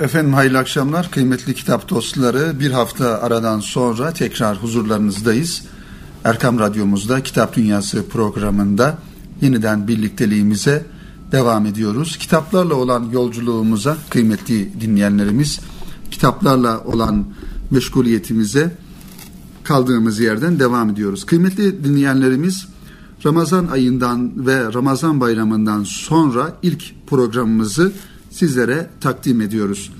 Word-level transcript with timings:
Efendim 0.00 0.34
hayırlı 0.34 0.58
akşamlar 0.58 1.10
kıymetli 1.10 1.54
kitap 1.54 1.88
dostları 1.88 2.60
bir 2.60 2.70
hafta 2.70 3.20
aradan 3.20 3.60
sonra 3.60 4.12
tekrar 4.12 4.56
huzurlarınızdayız. 4.56 5.62
Erkam 6.24 6.58
Radyomuzda 6.58 7.22
Kitap 7.22 7.56
Dünyası 7.56 8.08
programında 8.08 8.98
yeniden 9.40 9.88
birlikteliğimize 9.88 10.86
devam 11.32 11.66
ediyoruz. 11.66 12.16
Kitaplarla 12.16 12.74
olan 12.74 13.10
yolculuğumuza 13.12 13.96
kıymetli 14.10 14.80
dinleyenlerimiz 14.80 15.60
kitaplarla 16.10 16.84
olan 16.84 17.24
meşguliyetimize 17.70 18.76
kaldığımız 19.64 20.20
yerden 20.20 20.58
devam 20.58 20.90
ediyoruz. 20.90 21.26
Kıymetli 21.26 21.84
dinleyenlerimiz 21.84 22.66
Ramazan 23.24 23.66
ayından 23.66 24.46
ve 24.46 24.72
Ramazan 24.72 25.20
bayramından 25.20 25.84
sonra 25.84 26.52
ilk 26.62 27.06
programımızı 27.06 27.92
sizlere 28.34 28.86
takdim 29.00 29.40
ediyoruz. 29.40 29.92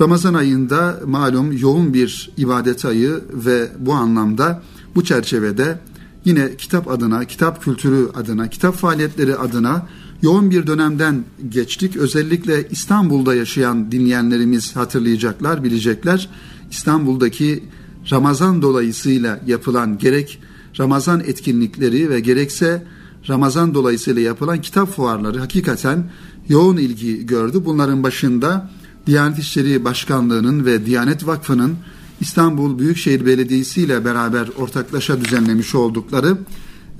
Ramazan 0.00 0.34
ayında 0.34 1.00
malum 1.06 1.52
yoğun 1.52 1.94
bir 1.94 2.30
ibadet 2.36 2.84
ayı 2.84 3.20
ve 3.32 3.68
bu 3.78 3.92
anlamda 3.92 4.62
bu 4.94 5.04
çerçevede 5.04 5.78
yine 6.24 6.56
kitap 6.56 6.90
adına, 6.90 7.24
kitap 7.24 7.62
kültürü 7.62 8.08
adına, 8.14 8.50
kitap 8.50 8.74
faaliyetleri 8.74 9.36
adına 9.36 9.86
yoğun 10.22 10.50
bir 10.50 10.66
dönemden 10.66 11.24
geçtik. 11.48 11.96
Özellikle 11.96 12.68
İstanbul'da 12.68 13.34
yaşayan 13.34 13.92
dinleyenlerimiz 13.92 14.76
hatırlayacaklar, 14.76 15.64
bilecekler. 15.64 16.28
İstanbul'daki 16.70 17.64
Ramazan 18.12 18.62
dolayısıyla 18.62 19.40
yapılan 19.46 19.98
gerek 19.98 20.38
Ramazan 20.78 21.20
etkinlikleri 21.20 22.10
ve 22.10 22.20
gerekse 22.20 22.86
Ramazan 23.28 23.74
dolayısıyla 23.74 24.22
yapılan 24.22 24.60
kitap 24.60 24.88
fuarları 24.88 25.38
hakikaten 25.38 26.10
yoğun 26.48 26.76
ilgi 26.76 27.26
gördü. 27.26 27.62
Bunların 27.64 28.02
başında 28.02 28.70
Diyanet 29.06 29.38
İşleri 29.38 29.84
Başkanlığı'nın 29.84 30.64
ve 30.64 30.86
Diyanet 30.86 31.26
Vakfı'nın 31.26 31.76
İstanbul 32.20 32.78
Büyükşehir 32.78 33.26
Belediyesi 33.26 33.82
ile 33.82 34.04
beraber 34.04 34.48
ortaklaşa 34.58 35.20
düzenlemiş 35.20 35.74
oldukları 35.74 36.38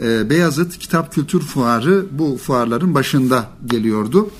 e, 0.03 0.31
Beyazıt 0.31 0.79
Kitap 0.79 1.13
Kültür 1.13 1.41
Fuarı 1.41 2.07
bu 2.11 2.37
fuarların 2.37 2.95
başında 2.95 3.51
geliyordu. 3.67 4.31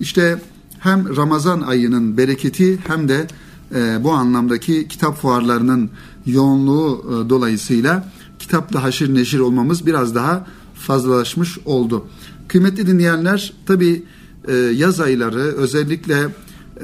İşte 0.00 0.42
hem 0.78 1.16
Ramazan 1.16 1.60
ayının 1.60 2.16
bereketi 2.16 2.78
hem 2.86 3.08
de 3.08 3.26
e, 3.74 4.04
bu 4.04 4.12
anlamdaki 4.12 4.88
kitap 4.88 5.16
fuarlarının 5.16 5.90
yoğunluğu 6.26 7.04
e, 7.06 7.30
dolayısıyla 7.30 8.08
kitapla 8.38 8.82
haşir 8.82 9.14
neşir 9.14 9.38
olmamız 9.38 9.86
biraz 9.86 10.14
daha 10.14 10.46
fazlalaşmış 10.74 11.58
oldu. 11.64 12.06
Kıymetli 12.48 12.86
dinleyenler 12.86 13.52
tabi 13.66 14.04
e, 14.48 14.54
yaz 14.54 15.00
ayları 15.00 15.40
özellikle 15.40 16.28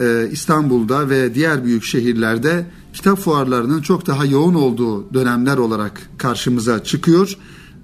e, 0.00 0.28
İstanbul'da 0.32 1.10
ve 1.10 1.34
diğer 1.34 1.64
büyük 1.64 1.84
şehirlerde 1.84 2.66
kitap 2.92 3.18
fuarlarının 3.18 3.82
çok 3.82 4.06
daha 4.06 4.24
yoğun 4.24 4.54
olduğu 4.54 5.14
dönemler 5.14 5.56
olarak 5.56 6.00
karşımıza 6.18 6.84
çıkıyor. 6.84 7.36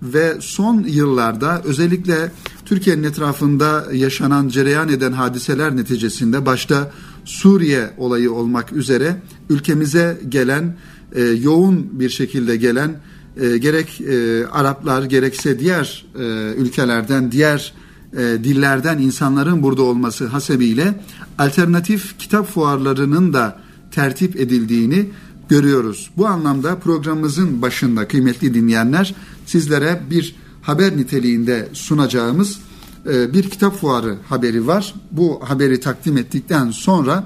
Ve 0.03 0.35
son 0.41 0.85
yıllarda 0.87 1.63
özellikle 1.65 2.33
Türkiye'nin 2.65 3.03
etrafında 3.03 3.87
yaşanan 3.93 4.49
cereyan 4.49 4.89
eden 4.89 5.13
hadiseler 5.13 5.77
neticesinde 5.77 6.47
başta 6.47 6.93
Suriye 7.25 7.91
olayı 7.99 8.33
olmak 8.33 8.73
üzere 8.73 9.23
ülkemize 9.51 10.21
gelen 10.29 10.77
e, 11.15 11.23
yoğun 11.23 12.01
bir 12.01 12.09
şekilde 12.09 12.57
gelen 12.57 13.01
e, 13.41 13.59
gerek 13.59 14.01
e, 14.01 14.47
Araplar 14.47 15.03
gerekse 15.03 15.59
diğer 15.59 16.07
e, 16.19 16.25
ülkelerden 16.57 17.33
diğer 17.33 17.75
e, 18.17 18.45
dillerden 18.45 18.99
insanların 18.99 19.63
burada 19.63 19.83
olması 19.83 20.27
hasebiyle 20.27 21.01
alternatif 21.39 22.19
kitap 22.19 22.47
fuarlarının 22.47 23.33
da 23.33 23.59
tertip 23.91 24.37
edildiğini 24.37 25.09
görüyoruz. 25.49 26.11
Bu 26.17 26.27
anlamda 26.27 26.79
programımızın 26.79 27.63
başında 27.63 28.09
kıymetli 28.09 28.55
dinleyenler 28.55 29.15
sizlere 29.47 30.03
bir 30.11 30.37
haber 30.63 30.97
niteliğinde 30.97 31.69
sunacağımız 31.73 32.59
e, 33.07 33.33
bir 33.33 33.51
kitap 33.51 33.81
fuarı 33.81 34.17
haberi 34.29 34.67
var. 34.67 34.95
Bu 35.11 35.41
haberi 35.45 35.81
takdim 35.81 36.17
ettikten 36.17 36.71
sonra 36.71 37.25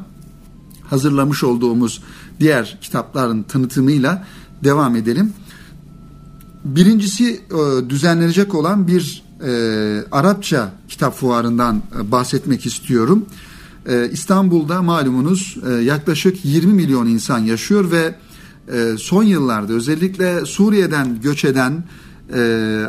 hazırlamış 0.82 1.44
olduğumuz 1.44 2.02
diğer 2.40 2.78
kitapların 2.80 3.42
tanıtımıyla 3.42 4.26
devam 4.64 4.96
edelim. 4.96 5.32
Birincisi 6.64 7.40
e, 7.50 7.90
düzenlenecek 7.90 8.54
olan 8.54 8.88
bir 8.88 9.27
e, 9.46 10.04
Arapça 10.12 10.72
kitap 10.88 11.14
fuarından 11.14 11.82
e, 12.00 12.10
bahsetmek 12.10 12.66
istiyorum. 12.66 13.26
E, 13.86 14.10
İstanbul'da 14.10 14.82
malumunuz 14.82 15.56
e, 15.70 15.72
yaklaşık 15.72 16.44
20 16.44 16.72
milyon 16.72 17.06
insan 17.06 17.38
yaşıyor 17.38 17.90
ve 17.90 18.14
e, 18.72 18.96
son 18.98 19.22
yıllarda 19.22 19.72
özellikle 19.72 20.46
Suriye'den 20.46 21.20
göç 21.20 21.44
eden 21.44 21.84
e, 22.34 22.40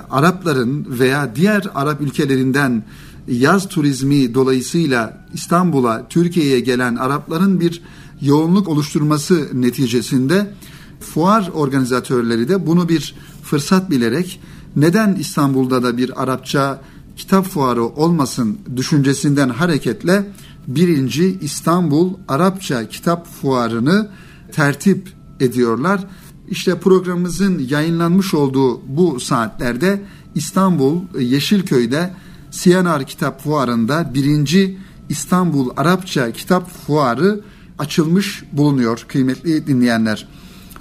Arapların 0.09 0.87
veya 0.99 1.35
diğer 1.35 1.63
Arap 1.75 2.01
ülkelerinden 2.01 2.83
yaz 3.27 3.67
turizmi 3.69 4.33
dolayısıyla 4.33 5.27
İstanbul'a, 5.33 6.07
Türkiye'ye 6.07 6.59
gelen 6.59 6.95
Arapların 6.95 7.59
bir 7.59 7.81
yoğunluk 8.21 8.67
oluşturması 8.67 9.47
neticesinde 9.53 10.53
fuar 10.99 11.49
organizatörleri 11.53 12.49
de 12.49 12.67
bunu 12.67 12.89
bir 12.89 13.15
fırsat 13.43 13.89
bilerek 13.89 14.39
neden 14.75 15.15
İstanbul'da 15.15 15.83
da 15.83 15.97
bir 15.97 16.23
Arapça 16.23 16.81
kitap 17.17 17.45
fuarı 17.45 17.83
olmasın 17.83 18.57
düşüncesinden 18.75 19.49
hareketle 19.49 20.25
birinci 20.67 21.37
İstanbul 21.41 22.13
Arapça 22.27 22.89
Kitap 22.89 23.27
Fuarı'nı 23.27 24.09
tertip 24.51 25.09
ediyorlar. 25.39 26.05
İşte 26.49 26.79
programımızın 26.79 27.59
yayınlanmış 27.69 28.33
olduğu 28.33 28.81
bu 28.87 29.19
saatlerde 29.19 30.01
İstanbul 30.35 31.01
Yeşilköy'de 31.19 32.13
Siyanar 32.51 33.05
Kitap 33.05 33.43
Fuarı'nda 33.43 34.13
birinci 34.13 34.77
İstanbul 35.09 35.69
Arapça 35.77 36.31
Kitap 36.31 36.71
Fuarı 36.71 37.41
açılmış 37.79 38.43
bulunuyor 38.51 39.05
kıymetli 39.07 39.67
dinleyenler. 39.67 40.27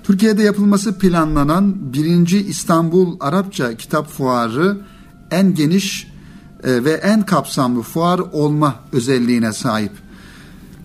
Türkiye'de 0.09 0.43
yapılması 0.43 0.99
planlanan 0.99 1.93
birinci 1.93 2.39
İstanbul 2.39 3.17
Arapça 3.21 3.77
Kitap 3.77 4.11
Fuarı 4.11 4.81
en 5.31 5.55
geniş 5.55 6.07
e, 6.65 6.85
ve 6.85 6.93
en 6.93 7.27
kapsamlı 7.27 7.83
fuar 7.83 8.19
olma 8.19 8.75
özelliğine 8.93 9.53
sahip. 9.53 9.93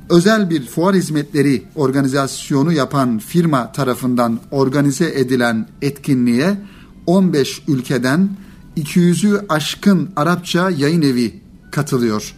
Özel 0.09 0.49
bir 0.49 0.65
fuar 0.65 0.95
hizmetleri 0.95 1.63
organizasyonu 1.75 2.71
yapan 2.73 3.19
firma 3.19 3.71
tarafından 3.71 4.39
organize 4.51 5.19
edilen 5.19 5.67
etkinliğe 5.81 6.61
15 7.05 7.61
ülkeden 7.67 8.29
200'ü 8.77 9.45
aşkın 9.49 10.09
Arapça 10.15 10.69
yayın 10.69 11.01
evi 11.01 11.41
katılıyor. 11.71 12.35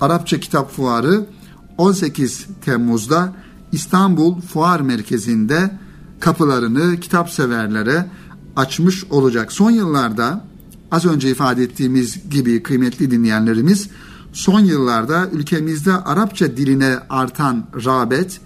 Arapça 0.00 0.40
Kitap 0.40 0.70
Fuarı 0.70 1.26
18 1.78 2.46
Temmuz'da 2.64 3.32
İstanbul 3.72 4.40
Fuar 4.40 4.80
Merkezi'nde 4.80 5.82
kapılarını 6.22 7.00
kitap 7.00 7.30
severlere 7.30 8.06
açmış 8.56 9.04
olacak. 9.04 9.52
Son 9.52 9.70
yıllarda 9.70 10.44
az 10.90 11.06
önce 11.06 11.30
ifade 11.30 11.62
ettiğimiz 11.62 12.30
gibi 12.30 12.62
kıymetli 12.62 13.10
dinleyenlerimiz 13.10 13.88
son 14.32 14.60
yıllarda 14.60 15.28
ülkemizde 15.32 15.92
Arapça 15.92 16.56
diline 16.56 16.98
artan 17.10 17.66
rağbet 17.84 18.40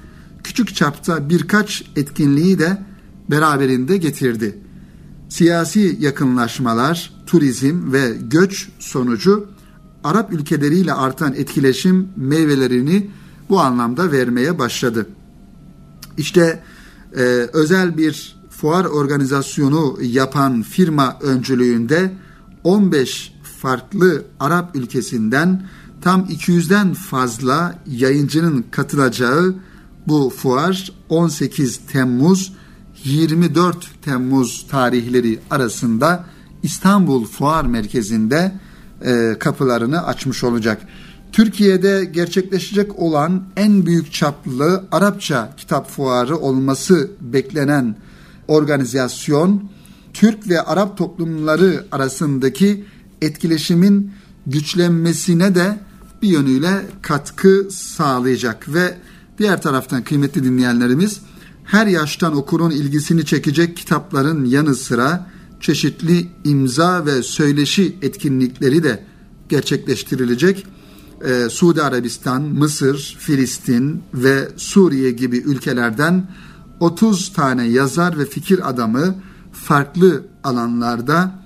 küçük 0.44 0.74
çapta 0.74 1.28
birkaç 1.28 1.84
etkinliği 1.96 2.58
de 2.58 2.82
beraberinde 3.30 3.96
getirdi. 3.96 4.58
Siyasi 5.28 5.96
yakınlaşmalar, 6.00 7.12
turizm 7.26 7.92
ve 7.92 8.16
göç 8.20 8.68
sonucu 8.78 9.48
Arap 10.04 10.32
ülkeleriyle 10.32 10.92
artan 10.92 11.34
etkileşim 11.34 12.08
meyvelerini 12.16 13.10
bu 13.48 13.60
anlamda 13.60 14.12
vermeye 14.12 14.58
başladı. 14.58 15.06
İşte 16.18 16.62
e, 17.16 17.20
özel 17.52 17.96
bir 17.96 18.36
fuar 18.50 18.84
organizasyonu 18.84 19.98
yapan 20.02 20.62
firma 20.62 21.18
öncülüğünde 21.20 22.12
15 22.64 23.32
farklı 23.60 24.24
Arap 24.40 24.76
ülkesinden 24.76 25.68
tam 26.00 26.20
200'den 26.20 26.94
fazla 26.94 27.78
yayıncının 27.86 28.64
katılacağı 28.70 29.54
bu 30.08 30.32
fuar 30.36 30.92
18 31.08 31.80
Temmuz 31.92 32.52
24 33.04 34.02
Temmuz 34.02 34.66
tarihleri 34.70 35.38
arasında 35.50 36.24
İstanbul 36.62 37.24
Fuar 37.24 37.64
Merkezi'nde 37.64 38.52
e, 39.04 39.36
kapılarını 39.38 40.06
açmış 40.06 40.44
olacak. 40.44 40.82
Türkiye'de 41.36 42.04
gerçekleşecek 42.04 42.98
olan 42.98 43.44
en 43.56 43.86
büyük 43.86 44.12
çaplı 44.12 44.84
Arapça 44.92 45.54
kitap 45.56 45.90
fuarı 45.90 46.36
olması 46.36 47.10
beklenen 47.20 47.96
organizasyon 48.48 49.70
Türk 50.12 50.48
ve 50.48 50.60
Arap 50.60 50.98
toplumları 50.98 51.86
arasındaki 51.92 52.84
etkileşimin 53.22 54.12
güçlenmesine 54.46 55.54
de 55.54 55.78
bir 56.22 56.28
yönüyle 56.28 56.86
katkı 57.02 57.68
sağlayacak 57.70 58.74
ve 58.74 58.94
Diğer 59.38 59.62
taraftan 59.62 60.04
kıymetli 60.04 60.44
dinleyenlerimiz 60.44 61.20
her 61.64 61.86
yaştan 61.86 62.36
okurun 62.36 62.70
ilgisini 62.70 63.24
çekecek 63.24 63.76
kitapların 63.76 64.44
yanı 64.44 64.74
sıra 64.74 65.30
çeşitli 65.60 66.28
imza 66.44 67.06
ve 67.06 67.22
söyleşi 67.22 67.96
etkinlikleri 68.02 68.82
de 68.82 69.04
gerçekleştirilecek. 69.48 70.66
Ee, 71.24 71.48
Suudi 71.48 71.82
Arabistan, 71.82 72.42
Mısır, 72.42 73.16
Filistin 73.18 74.02
ve 74.14 74.48
Suriye 74.56 75.10
gibi 75.10 75.36
ülkelerden 75.36 76.30
30 76.80 77.32
tane 77.32 77.66
yazar 77.66 78.18
ve 78.18 78.26
fikir 78.26 78.68
adamı 78.68 79.14
farklı 79.52 80.26
alanlarda 80.44 81.44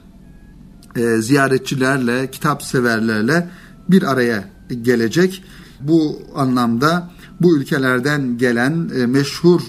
e, 0.96 1.16
ziyaretçilerle, 1.16 2.30
kitap 2.30 2.62
severlerle 2.62 3.50
bir 3.88 4.02
araya 4.02 4.44
gelecek. 4.82 5.44
Bu 5.80 6.22
anlamda 6.34 7.10
bu 7.40 7.56
ülkelerden 7.56 8.38
gelen 8.38 8.90
e, 8.96 9.06
meşhur 9.06 9.60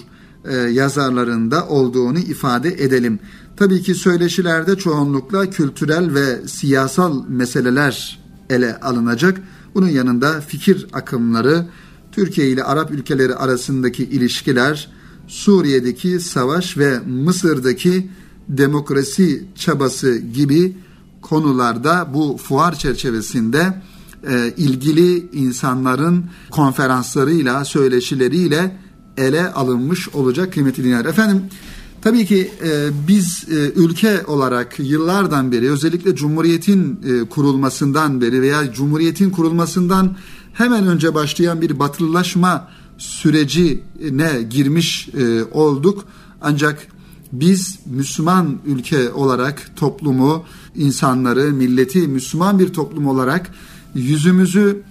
e, 0.44 0.56
yazarlarında 0.56 1.68
olduğunu 1.68 2.18
ifade 2.18 2.84
edelim. 2.84 3.18
Tabii 3.56 3.82
ki 3.82 3.94
söyleşilerde 3.94 4.76
çoğunlukla 4.76 5.50
kültürel 5.50 6.14
ve 6.14 6.48
siyasal 6.48 7.24
meseleler 7.28 8.20
ele 8.50 8.80
alınacak. 8.80 9.40
Bunun 9.74 9.88
yanında 9.88 10.40
fikir 10.40 10.86
akımları, 10.92 11.66
Türkiye 12.12 12.48
ile 12.48 12.64
Arap 12.64 12.90
ülkeleri 12.90 13.34
arasındaki 13.34 14.04
ilişkiler, 14.04 14.90
Suriye'deki 15.28 16.20
savaş 16.20 16.78
ve 16.78 16.98
Mısır'daki 16.98 18.10
demokrasi 18.48 19.44
çabası 19.54 20.18
gibi 20.18 20.76
konularda 21.22 22.08
bu 22.14 22.36
fuar 22.36 22.74
çerçevesinde 22.74 23.82
e, 24.28 24.52
ilgili 24.56 25.30
insanların 25.32 26.24
konferanslarıyla, 26.50 27.64
söyleşileriyle 27.64 28.76
ele 29.16 29.52
alınmış 29.52 30.08
olacak 30.08 30.52
kıymetli 30.52 30.84
dinler. 30.84 31.04
Efendim 31.04 31.42
tabii 32.02 32.26
ki 32.26 32.50
e, 32.64 32.90
biz 33.08 33.44
e, 33.50 33.72
ülke 33.76 34.26
olarak 34.26 34.78
yıllardan 34.78 35.52
beri 35.52 35.70
özellikle 35.70 36.14
Cumhuriyet'in 36.14 37.00
e, 37.04 37.28
kurulmasından 37.28 38.20
beri 38.20 38.42
veya 38.42 38.72
Cumhuriyet'in 38.72 39.30
kurulmasından 39.30 40.16
hemen 40.52 40.86
önce 40.86 41.14
başlayan 41.14 41.60
bir 41.60 41.78
batılılaşma 41.78 42.68
sürecine 42.98 44.42
girmiş 44.50 45.08
e, 45.08 45.44
olduk. 45.44 46.04
Ancak 46.40 46.86
biz 47.32 47.78
Müslüman 47.86 48.58
ülke 48.66 49.12
olarak 49.12 49.76
toplumu, 49.76 50.44
insanları, 50.76 51.52
milleti 51.52 52.08
Müslüman 52.08 52.58
bir 52.58 52.72
toplum 52.72 53.06
olarak 53.06 53.50
yüzümüzü 53.94 54.82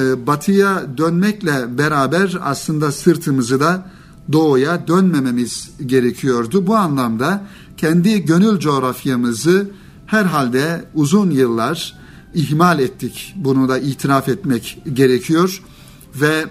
e, 0.00 0.26
batıya 0.26 0.86
dönmekle 0.98 1.78
beraber 1.78 2.38
aslında 2.42 2.92
sırtımızı 2.92 3.60
da 3.60 3.90
doğuya 4.32 4.88
dönmememiz 4.88 5.70
gerekiyordu. 5.86 6.66
Bu 6.66 6.76
anlamda 6.76 7.46
kendi 7.76 8.24
gönül 8.24 8.58
coğrafyamızı 8.58 9.70
herhalde 10.06 10.84
uzun 10.94 11.30
yıllar 11.30 11.94
ihmal 12.34 12.78
ettik. 12.78 13.34
Bunu 13.36 13.68
da 13.68 13.78
itiraf 13.78 14.28
etmek 14.28 14.82
gerekiyor 14.92 15.62
ve 16.14 16.44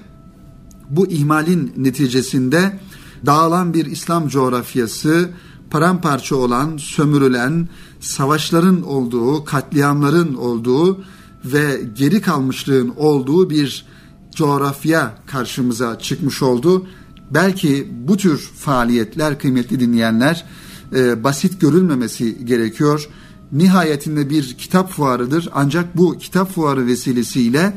bu 0.89 1.07
ihmalin 1.07 1.73
neticesinde 1.77 2.79
dağılan 3.25 3.73
bir 3.73 3.85
İslam 3.85 4.27
coğrafyası, 4.27 5.29
paramparça 5.69 6.35
olan, 6.35 6.77
sömürülen, 6.77 7.69
savaşların 7.99 8.81
olduğu, 8.81 9.45
katliamların 9.45 10.33
olduğu 10.33 11.03
ve 11.45 11.81
geri 11.95 12.21
kalmışlığın 12.21 12.93
olduğu 12.97 13.49
bir 13.49 13.85
coğrafya 14.35 15.15
karşımıza 15.25 15.99
çıkmış 15.99 16.41
oldu. 16.41 16.87
Belki 17.33 17.87
bu 18.07 18.17
tür 18.17 18.37
faaliyetler 18.39 19.39
kıymetli 19.39 19.79
dinleyenler 19.79 20.45
e, 20.95 21.23
basit 21.23 21.61
görülmemesi 21.61 22.45
gerekiyor. 22.45 23.09
Nihayetinde 23.51 24.29
bir 24.29 24.53
kitap 24.57 24.91
fuarıdır 24.91 25.49
ancak 25.53 25.97
bu 25.97 26.17
kitap 26.17 26.51
fuarı 26.51 26.87
vesilesiyle 26.87 27.73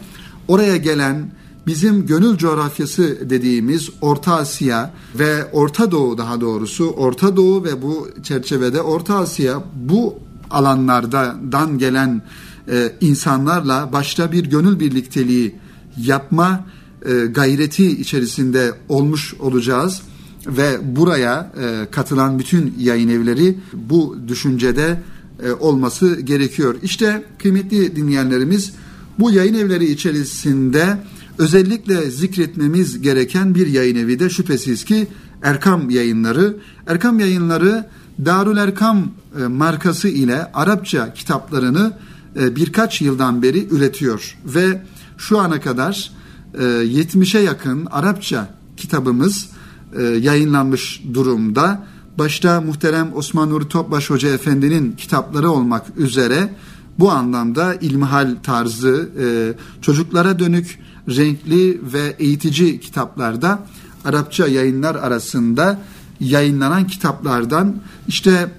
oraya 0.48 0.76
gelen 0.76 1.30
bizim 1.66 2.06
gönül 2.06 2.36
coğrafyası 2.36 3.30
dediğimiz 3.30 3.90
Orta 4.00 4.34
Asya 4.34 4.90
ve 5.18 5.50
Orta 5.52 5.90
Doğu 5.90 6.18
daha 6.18 6.40
doğrusu 6.40 6.90
Orta 6.90 7.36
Doğu 7.36 7.64
ve 7.64 7.82
bu 7.82 8.08
çerçevede 8.22 8.82
Orta 8.82 9.16
Asya 9.16 9.64
bu 9.74 10.18
alanlardan 10.50 11.78
gelen 11.78 12.22
e, 12.68 12.92
insanlarla 13.00 13.92
başta 13.92 14.32
bir 14.32 14.44
gönül 14.44 14.80
birlikteliği 14.80 15.54
yapma 15.96 16.64
e, 17.04 17.26
gayreti 17.26 17.86
içerisinde 18.00 18.72
olmuş 18.88 19.34
olacağız 19.34 20.02
ve 20.46 20.96
buraya 20.96 21.52
e, 21.60 21.90
katılan 21.90 22.38
bütün 22.38 22.74
yayın 22.78 23.08
evleri 23.08 23.56
bu 23.72 24.16
düşüncede 24.28 25.02
e, 25.46 25.52
olması 25.52 26.20
gerekiyor. 26.20 26.74
İşte 26.82 27.24
kıymetli 27.38 27.96
dinleyenlerimiz 27.96 28.72
bu 29.18 29.30
yayın 29.30 29.54
evleri 29.54 29.90
içerisinde 29.90 30.98
özellikle 31.38 32.10
zikretmemiz 32.10 33.02
gereken 33.02 33.54
bir 33.54 33.66
yayın 33.66 33.96
evi 33.96 34.18
de 34.18 34.30
şüphesiz 34.30 34.84
ki 34.84 35.06
Erkam 35.42 35.90
Yayınları. 35.90 36.56
Erkam 36.86 37.20
Yayınları 37.20 37.86
Darül 38.24 38.56
Erkam 38.56 39.10
markası 39.48 40.08
ile 40.08 40.52
Arapça 40.52 41.14
kitaplarını 41.14 41.92
birkaç 42.36 43.00
yıldan 43.00 43.42
beri 43.42 43.68
üretiyor 43.70 44.38
ve 44.44 44.82
şu 45.18 45.38
ana 45.38 45.60
kadar 45.60 46.10
70'e 46.62 47.40
yakın 47.40 47.86
Arapça 47.86 48.48
kitabımız 48.76 49.48
e, 49.98 50.02
yayınlanmış 50.02 51.02
durumda. 51.14 51.86
Başta 52.18 52.60
muhterem 52.60 53.16
Osman 53.16 53.50
Nuri 53.50 53.68
Topbaş 53.68 54.10
Hoca 54.10 54.28
Efendi'nin 54.28 54.92
kitapları 54.92 55.50
olmak 55.50 55.86
üzere 55.96 56.54
bu 56.98 57.10
anlamda 57.10 57.74
ilmihal 57.74 58.36
tarzı 58.42 59.08
çocuklara 59.82 60.38
dönük 60.38 60.78
renkli 61.08 61.80
ve 61.92 62.16
eğitici 62.18 62.80
kitaplarda 62.80 63.66
Arapça 64.04 64.46
yayınlar 64.46 64.94
arasında 64.94 65.78
yayınlanan 66.20 66.86
kitaplardan 66.86 67.76
işte 68.08 68.50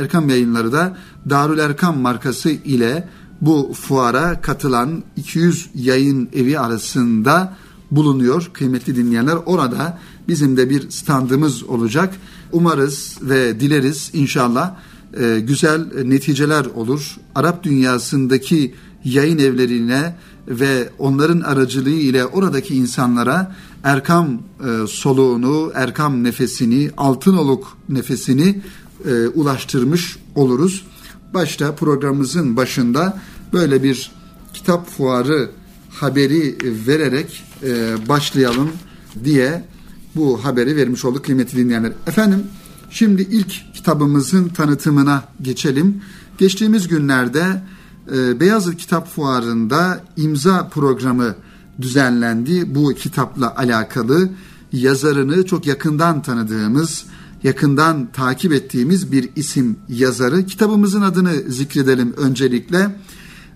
Erkam 0.00 0.28
yayınları 0.28 0.72
da 0.72 0.96
Darül 1.30 1.58
Erkam 1.58 1.98
markası 1.98 2.50
ile 2.50 3.08
bu 3.40 3.72
fuara 3.80 4.40
katılan 4.40 5.02
200 5.16 5.70
yayın 5.74 6.28
evi 6.32 6.58
arasında 6.58 7.56
bulunuyor 7.90 8.50
kıymetli 8.52 8.96
dinleyenler. 8.96 9.36
Orada 9.46 9.98
bizim 10.28 10.56
de 10.56 10.70
bir 10.70 10.90
standımız 10.90 11.62
olacak. 11.62 12.14
Umarız 12.52 13.18
ve 13.22 13.60
dileriz 13.60 14.10
inşallah 14.12 14.74
e, 15.20 15.40
güzel 15.40 15.86
neticeler 16.04 16.64
olur. 16.64 17.16
Arap 17.34 17.62
dünyasındaki 17.64 18.74
yayın 19.04 19.38
evlerine 19.38 20.16
ve 20.48 20.88
onların 20.98 21.40
aracılığı 21.40 21.90
ile 21.90 22.26
oradaki 22.26 22.74
insanlara 22.74 23.56
Erkam 23.84 24.28
e, 24.28 24.86
soluğunu, 24.86 25.72
Erkam 25.74 26.24
nefesini, 26.24 26.90
altın 26.96 27.36
oluk 27.36 27.76
nefesini 27.88 28.62
e, 29.10 29.28
ulaştırmış 29.28 30.16
oluruz. 30.34 30.84
Başta 31.34 31.74
programımızın 31.74 32.56
başında 32.56 33.18
böyle 33.52 33.82
bir 33.82 34.12
kitap 34.54 34.90
fuarı 34.90 35.50
haberi 35.90 36.56
vererek 36.86 37.44
e, 37.62 37.96
başlayalım 38.08 38.70
diye 39.24 39.64
bu 40.16 40.44
haberi 40.44 40.76
vermiş 40.76 41.04
olduk 41.04 41.24
kıymetli 41.24 41.58
dinleyenler. 41.58 41.92
Efendim 42.06 42.46
şimdi 42.90 43.22
ilk 43.22 43.74
kitabımızın 43.74 44.48
tanıtımına 44.48 45.24
geçelim. 45.42 46.02
Geçtiğimiz 46.38 46.88
günlerde 46.88 47.62
e, 48.14 48.40
Beyazıt 48.40 48.76
Kitap 48.76 49.14
Fuarı'nda 49.14 50.04
imza 50.16 50.68
programı 50.68 51.34
düzenlendi. 51.80 52.74
Bu 52.74 52.94
kitapla 52.94 53.56
alakalı 53.56 54.28
yazarını 54.72 55.46
çok 55.46 55.66
yakından 55.66 56.22
tanıdığımız 56.22 57.04
yakından 57.42 58.12
takip 58.12 58.52
ettiğimiz 58.52 59.12
bir 59.12 59.30
isim 59.36 59.76
yazarı. 59.88 60.46
Kitabımızın 60.46 61.02
adını 61.02 61.32
zikredelim 61.48 62.14
öncelikle. 62.16 62.96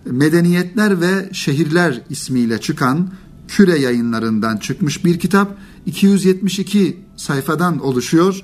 Medeniyetler 0.05 1.01
ve 1.01 1.29
Şehirler 1.33 2.01
ismiyle 2.09 2.61
çıkan 2.61 3.09
Küre 3.47 3.79
yayınlarından 3.79 4.57
çıkmış 4.57 5.05
bir 5.05 5.19
kitap. 5.19 5.57
272 5.85 6.97
sayfadan 7.15 7.79
oluşuyor. 7.79 8.43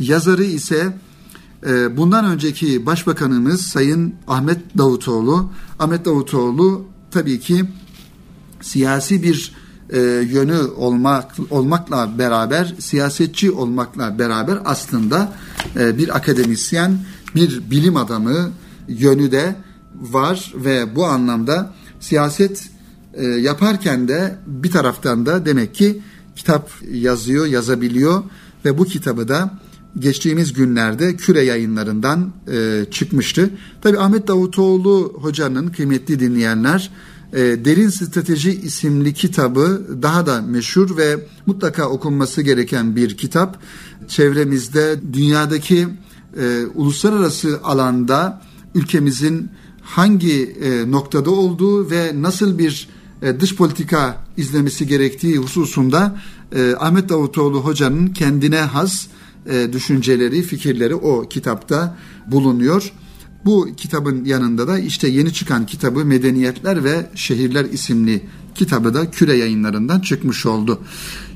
Yazarı 0.00 0.44
ise 0.44 0.98
e, 1.66 1.96
bundan 1.96 2.24
önceki 2.24 2.86
başbakanımız 2.86 3.62
Sayın 3.62 4.14
Ahmet 4.28 4.78
Davutoğlu. 4.78 5.50
Ahmet 5.78 6.04
Davutoğlu 6.04 6.86
tabii 7.10 7.40
ki 7.40 7.64
siyasi 8.60 9.22
bir 9.22 9.52
e, 9.92 9.98
yönü 10.30 10.58
olmak 10.76 11.32
olmakla 11.50 12.18
beraber 12.18 12.74
siyasetçi 12.78 13.50
olmakla 13.50 14.18
beraber 14.18 14.58
aslında 14.64 15.32
e, 15.76 15.98
bir 15.98 16.16
akademisyen, 16.16 16.98
bir 17.34 17.70
bilim 17.70 17.96
adamı 17.96 18.50
yönü 18.88 19.32
de 19.32 19.56
var 20.00 20.52
ve 20.54 20.96
bu 20.96 21.06
anlamda 21.06 21.74
siyaset 22.00 22.70
e, 23.14 23.26
yaparken 23.26 24.08
de 24.08 24.38
bir 24.46 24.70
taraftan 24.70 25.26
da 25.26 25.46
demek 25.46 25.74
ki 25.74 26.02
kitap 26.36 26.70
yazıyor, 26.90 27.46
yazabiliyor 27.46 28.22
ve 28.64 28.78
bu 28.78 28.84
kitabı 28.84 29.28
da 29.28 29.50
geçtiğimiz 29.98 30.52
günlerde 30.52 31.16
Küre 31.16 31.42
yayınlarından 31.42 32.32
e, 32.52 32.84
çıkmıştı. 32.90 33.50
Tabi 33.82 33.98
Ahmet 33.98 34.28
Davutoğlu 34.28 35.12
hocanın 35.22 35.68
kıymetli 35.68 36.20
dinleyenler 36.20 36.90
e, 37.32 37.38
Derin 37.38 37.88
Strateji 37.88 38.50
isimli 38.50 39.14
kitabı 39.14 39.86
daha 40.02 40.26
da 40.26 40.42
meşhur 40.42 40.96
ve 40.96 41.26
mutlaka 41.46 41.88
okunması 41.88 42.42
gereken 42.42 42.96
bir 42.96 43.16
kitap. 43.16 43.58
Çevremizde 44.08 45.00
dünyadaki 45.12 45.88
e, 46.40 46.64
uluslararası 46.74 47.60
alanda 47.64 48.42
ülkemizin 48.74 49.50
hangi 49.82 50.44
e, 50.44 50.90
noktada 50.90 51.30
olduğu 51.30 51.90
ve 51.90 52.12
nasıl 52.22 52.58
bir 52.58 52.88
e, 53.22 53.40
dış 53.40 53.56
politika 53.56 54.24
izlemesi 54.36 54.86
gerektiği 54.86 55.38
hususunda 55.38 56.16
e, 56.52 56.74
Ahmet 56.78 57.08
Davutoğlu 57.08 57.60
hocanın 57.60 58.06
kendine 58.06 58.60
has 58.60 59.06
e, 59.46 59.72
düşünceleri, 59.72 60.42
fikirleri 60.42 60.94
o 60.94 61.28
kitapta 61.28 61.96
bulunuyor. 62.26 62.92
Bu 63.44 63.68
kitabın 63.76 64.24
yanında 64.24 64.68
da 64.68 64.78
işte 64.78 65.08
yeni 65.08 65.32
çıkan 65.32 65.66
kitabı 65.66 66.04
Medeniyetler 66.04 66.84
ve 66.84 67.10
Şehirler 67.14 67.64
isimli 67.64 68.22
kitabı 68.54 68.94
da 68.94 69.10
Küre 69.10 69.36
yayınlarından 69.36 70.00
çıkmış 70.00 70.46
oldu. 70.46 70.80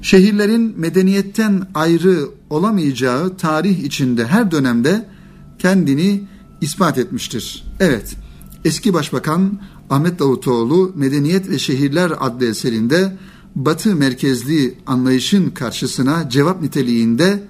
Şehirlerin 0.03 0.75
medeniyetten 0.77 1.69
ayrı 1.75 2.29
olamayacağı 2.51 3.37
tarih 3.37 3.79
içinde 3.79 4.27
her 4.27 4.51
dönemde 4.51 5.09
kendini 5.59 6.23
ispat 6.61 6.99
etmiştir. 6.99 7.65
Evet, 7.81 8.17
eski 8.65 8.95
başbakan 8.95 9.61
Ahmet 9.91 10.19
Davutoğlu 10.19 10.93
Medeniyet 10.97 11.51
ve 11.51 11.59
Şehirler 11.59 12.13
adlı 12.21 12.47
eserinde 12.47 13.17
Batı 13.55 13.97
merkezli 13.97 14.79
anlayışın 14.87 15.51
karşısına 15.51 16.31
cevap 16.31 16.63
niteliğinde 16.63 17.43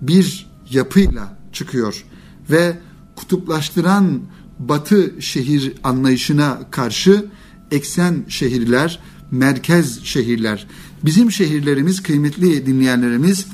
bir 0.00 0.50
yapıyla 0.70 1.38
çıkıyor 1.52 2.04
ve 2.50 2.76
kutuplaştıran 3.16 4.20
Batı 4.58 5.14
şehir 5.20 5.72
anlayışına 5.84 6.58
karşı 6.70 7.26
eksen 7.70 8.24
şehirler, 8.28 9.00
merkez 9.30 10.04
şehirler. 10.04 10.66
Bizim 11.04 11.32
şehirlerimiz 11.32 12.02
kıymetli 12.02 12.66
dinleyenlerimiz 12.66 13.46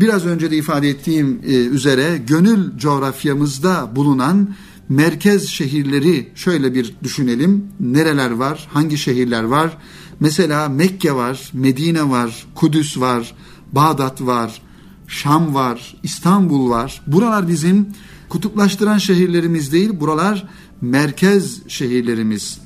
biraz 0.00 0.26
önce 0.26 0.50
de 0.50 0.56
ifade 0.56 0.88
ettiğim 0.88 1.40
e, 1.46 1.54
üzere 1.54 2.22
gönül 2.26 2.78
coğrafyamızda 2.78 3.90
bulunan 3.96 4.54
merkez 4.88 5.48
şehirleri 5.48 6.28
şöyle 6.34 6.74
bir 6.74 6.94
düşünelim. 7.02 7.66
Nereler 7.80 8.30
var? 8.30 8.68
Hangi 8.72 8.98
şehirler 8.98 9.42
var? 9.42 9.78
Mesela 10.20 10.68
Mekke 10.68 11.14
var, 11.14 11.50
Medine 11.52 12.10
var, 12.10 12.46
Kudüs 12.54 13.00
var, 13.00 13.34
Bağdat 13.72 14.20
var, 14.20 14.62
Şam 15.06 15.54
var, 15.54 15.96
İstanbul 16.02 16.70
var. 16.70 17.02
Buralar 17.06 17.48
bizim 17.48 17.86
kutuplaştıran 18.32 18.98
şehirlerimiz 18.98 19.72
değil, 19.72 20.00
buralar 20.00 20.48
merkez 20.80 21.60
şehirlerimiz 21.68 22.58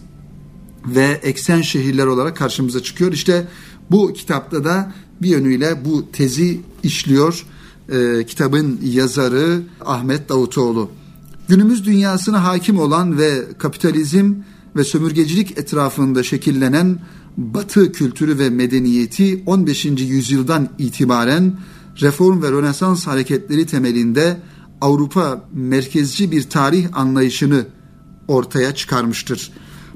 ve 0.87 1.21
eksen 1.23 1.63
şehirler 1.63 2.07
olarak 2.07 2.37
karşımıza 2.37 2.83
çıkıyor. 2.83 3.13
İşte 3.13 3.49
bu 3.91 4.13
kitapta 4.13 4.65
da 4.65 4.93
bir 5.23 5.29
yönüyle 5.29 5.85
bu 5.85 6.11
tezi 6.13 6.61
işliyor. 6.83 7.47
Ee, 7.93 8.25
kitabın 8.27 8.81
yazarı 8.83 9.63
Ahmet 9.85 10.29
Davutoğlu. 10.29 10.91
Günümüz 11.49 11.87
dünyasına 11.87 12.45
hakim 12.45 12.79
olan 12.79 13.19
ve 13.19 13.45
kapitalizm 13.59 14.35
ve 14.77 14.85
sömürgecilik 14.85 15.59
etrafında 15.59 16.23
şekillenen 16.23 16.99
Batı 17.37 17.93
kültürü 17.93 18.39
ve 18.39 18.51
medeniyeti 18.51 19.43
15. 19.47 19.85
yüzyıldan 19.85 20.69
itibaren 20.79 21.59
reform 22.01 22.43
ve 22.43 22.51
rönesans 22.51 23.07
hareketleri 23.07 23.67
temelinde 23.67 24.37
Avrupa 24.81 25.49
merkezci 25.53 26.31
bir 26.31 26.51
tarih 26.51 26.89
anlayışını 26.93 27.67
ortaya 28.29 28.75
çıkarmıştır. 28.75 29.53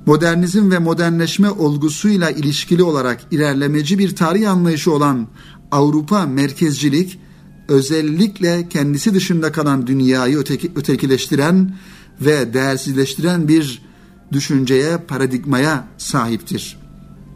Modernizm 0.06 0.70
ve 0.70 0.78
modernleşme 0.78 1.50
olgusuyla 1.50 2.30
ilişkili 2.30 2.82
olarak 2.82 3.20
ilerlemeci 3.30 3.99
bir 3.99 4.16
tarih 4.16 4.50
anlayışı 4.50 4.92
olan 4.92 5.26
Avrupa 5.70 6.26
merkezcilik 6.26 7.20
özellikle 7.68 8.68
kendisi 8.68 9.14
dışında 9.14 9.52
kalan 9.52 9.87
dünyayı 9.87 10.38
öteki, 10.38 10.72
ötekileştiren 10.76 11.76
ve 12.20 12.54
değersizleştiren 12.54 13.49
bir 13.49 13.82
düşünceye, 14.32 14.96
paradigmaya 14.96 15.88
sahiptir. 15.99 16.78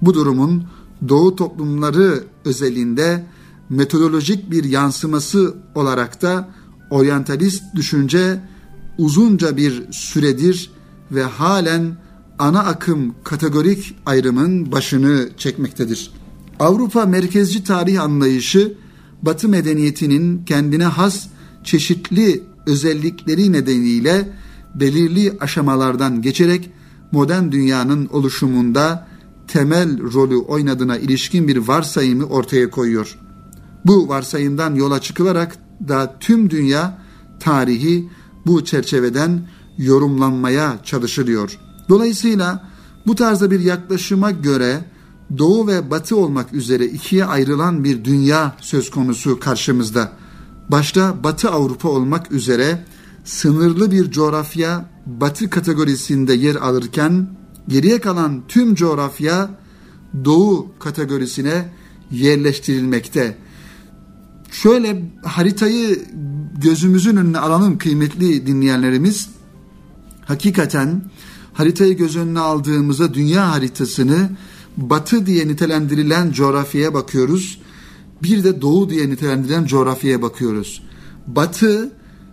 Bu 0.02 0.14
durumun 0.14 0.64
Doğu 1.08 1.36
toplumları 1.36 2.24
özelinde 2.44 3.26
metodolojik 3.70 4.50
bir 4.50 4.64
yansıması 4.64 5.54
olarak 5.74 6.22
da 6.22 6.48
oryantalist 6.94 7.62
düşünce 7.74 8.40
uzunca 8.98 9.56
bir 9.56 9.92
süredir 9.92 10.70
ve 11.10 11.22
halen 11.22 11.96
ana 12.38 12.60
akım 12.60 13.14
kategorik 13.24 13.96
ayrımın 14.06 14.72
başını 14.72 15.28
çekmektedir. 15.36 16.10
Avrupa 16.60 17.06
merkezci 17.06 17.64
tarih 17.64 18.02
anlayışı 18.02 18.74
Batı 19.22 19.48
medeniyetinin 19.48 20.44
kendine 20.44 20.84
has 20.84 21.26
çeşitli 21.64 22.42
özellikleri 22.66 23.52
nedeniyle 23.52 24.28
belirli 24.74 25.36
aşamalardan 25.40 26.22
geçerek 26.22 26.70
modern 27.12 27.52
dünyanın 27.52 28.06
oluşumunda 28.06 29.08
temel 29.48 30.12
rolü 30.12 30.36
oynadığına 30.36 30.98
ilişkin 30.98 31.48
bir 31.48 31.56
varsayımı 31.56 32.24
ortaya 32.24 32.70
koyuyor. 32.70 33.18
Bu 33.84 34.08
varsayımdan 34.08 34.74
yola 34.74 35.00
çıkılarak 35.00 35.63
da 35.88 36.16
tüm 36.20 36.50
dünya 36.50 36.98
tarihi 37.40 38.08
bu 38.46 38.64
çerçeveden 38.64 39.48
yorumlanmaya 39.78 40.78
çalışılıyor. 40.84 41.58
Dolayısıyla 41.88 42.68
bu 43.06 43.14
tarzda 43.14 43.50
bir 43.50 43.60
yaklaşıma 43.60 44.30
göre 44.30 44.84
Doğu 45.38 45.66
ve 45.66 45.90
Batı 45.90 46.16
olmak 46.16 46.52
üzere 46.52 46.86
ikiye 46.86 47.24
ayrılan 47.24 47.84
bir 47.84 48.04
dünya 48.04 48.56
söz 48.60 48.90
konusu 48.90 49.40
karşımızda. 49.40 50.12
Başta 50.68 51.24
Batı 51.24 51.50
Avrupa 51.50 51.88
olmak 51.88 52.32
üzere 52.32 52.84
sınırlı 53.24 53.90
bir 53.90 54.10
coğrafya 54.10 54.90
Batı 55.06 55.50
kategorisinde 55.50 56.34
yer 56.34 56.56
alırken 56.56 57.28
geriye 57.68 58.00
kalan 58.00 58.42
tüm 58.48 58.74
coğrafya 58.74 59.50
Doğu 60.24 60.72
kategorisine 60.78 61.68
yerleştirilmekte. 62.10 63.36
Şöyle 64.62 65.02
haritayı 65.24 66.04
gözümüzün 66.62 67.16
önüne 67.16 67.38
alalım 67.38 67.78
kıymetli 67.78 68.46
dinleyenlerimiz. 68.46 69.30
Hakikaten 70.24 71.02
haritayı 71.52 71.96
göz 71.96 72.16
önüne 72.16 72.40
aldığımızda 72.40 73.14
dünya 73.14 73.52
haritasını 73.52 74.30
batı 74.76 75.26
diye 75.26 75.48
nitelendirilen 75.48 76.32
coğrafyaya 76.32 76.94
bakıyoruz. 76.94 77.60
Bir 78.22 78.44
de 78.44 78.62
doğu 78.62 78.90
diye 78.90 79.10
nitelendirilen 79.10 79.64
coğrafyaya 79.64 80.22
bakıyoruz. 80.22 80.82
Batı 81.26 81.92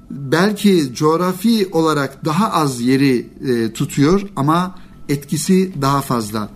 belki 0.09 0.91
coğrafi 0.95 1.67
olarak 1.71 2.25
daha 2.25 2.51
az 2.51 2.81
yeri 2.81 3.29
e, 3.47 3.73
tutuyor 3.73 4.21
ama 4.35 4.75
etkisi 5.09 5.73
daha 5.81 6.01
fazla. 6.01 6.49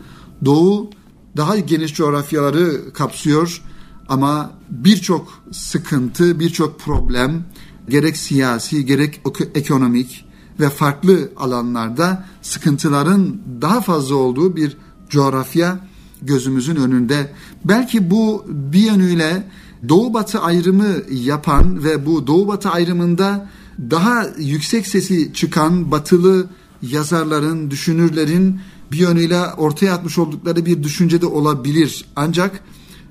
Doğu 0.45 0.89
daha 1.38 1.57
geniş 1.60 1.93
coğrafyaları 1.93 2.93
kapsıyor 2.93 3.62
ama 4.09 4.51
birçok 4.69 5.43
sıkıntı, 5.51 6.39
birçok 6.39 6.79
problem 6.79 7.43
gerek 7.89 8.17
siyasi 8.17 8.85
gerek 8.85 9.21
ekonomik 9.55 10.25
ve 10.59 10.69
farklı 10.69 11.31
alanlarda 11.38 12.25
sıkıntıların 12.41 13.38
daha 13.62 13.81
fazla 13.81 14.15
olduğu 14.15 14.55
bir 14.55 14.77
coğrafya 15.09 15.79
gözümüzün 16.21 16.75
önünde. 16.75 17.31
Belki 17.65 18.12
bu 18.12 18.45
bir 18.47 18.79
yönüyle 18.79 19.43
doğu 19.89 20.13
batı 20.13 20.39
ayrımı 20.39 20.93
yapan 21.12 21.83
ve 21.83 22.05
bu 22.05 22.27
doğu 22.27 22.47
batı 22.47 22.69
ayrımında 22.69 23.50
daha 23.79 24.25
yüksek 24.38 24.88
sesi 24.88 25.33
çıkan 25.33 25.91
batılı 25.91 26.47
yazarların, 26.81 27.71
düşünürlerin 27.71 28.59
bir 28.91 28.97
yönüyle 28.97 29.39
ortaya 29.57 29.93
atmış 29.93 30.17
oldukları 30.17 30.65
bir 30.65 30.83
düşüncede 30.83 31.25
olabilir. 31.25 32.05
Ancak 32.15 32.63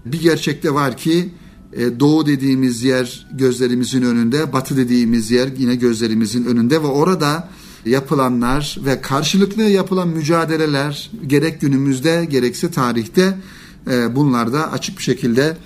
bir 0.06 0.20
gerçekte 0.20 0.74
var 0.74 0.96
ki 0.96 1.30
e, 1.72 2.00
doğu 2.00 2.26
dediğimiz 2.26 2.82
yer 2.82 3.26
gözlerimizin 3.32 4.02
önünde, 4.02 4.52
batı 4.52 4.76
dediğimiz 4.76 5.30
yer 5.30 5.48
yine 5.58 5.74
gözlerimizin 5.74 6.44
önünde 6.44 6.82
ve 6.82 6.86
orada 6.86 7.48
yapılanlar 7.86 8.78
ve 8.84 9.00
karşılıklı 9.00 9.62
yapılan 9.62 10.08
mücadeleler 10.08 11.10
gerek 11.26 11.60
günümüzde 11.60 12.24
gerekse 12.24 12.70
tarihte 12.70 13.38
e, 13.90 14.16
bunlar 14.16 14.52
da 14.52 14.72
açık 14.72 14.98
bir 14.98 15.02
şekilde 15.02 15.56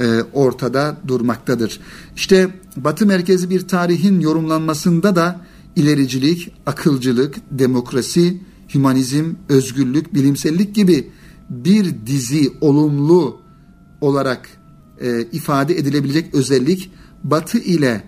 e, 0.00 0.22
ortada 0.32 0.96
durmaktadır. 1.08 1.80
İşte 2.16 2.50
Batı 2.76 3.06
merkezi 3.06 3.50
bir 3.50 3.68
tarihin 3.68 4.20
yorumlanmasında 4.20 5.16
da 5.16 5.40
ilericilik, 5.76 6.52
akılcılık, 6.66 7.36
demokrasi, 7.50 8.40
hümanizm, 8.74 9.24
özgürlük, 9.48 10.14
bilimsellik 10.14 10.74
gibi 10.74 11.10
bir 11.50 11.94
dizi 12.06 12.52
olumlu 12.60 13.41
olarak 14.02 14.48
e, 15.00 15.22
ifade 15.32 15.78
edilebilecek 15.78 16.34
özellik 16.34 16.90
Batı 17.24 17.58
ile 17.58 18.04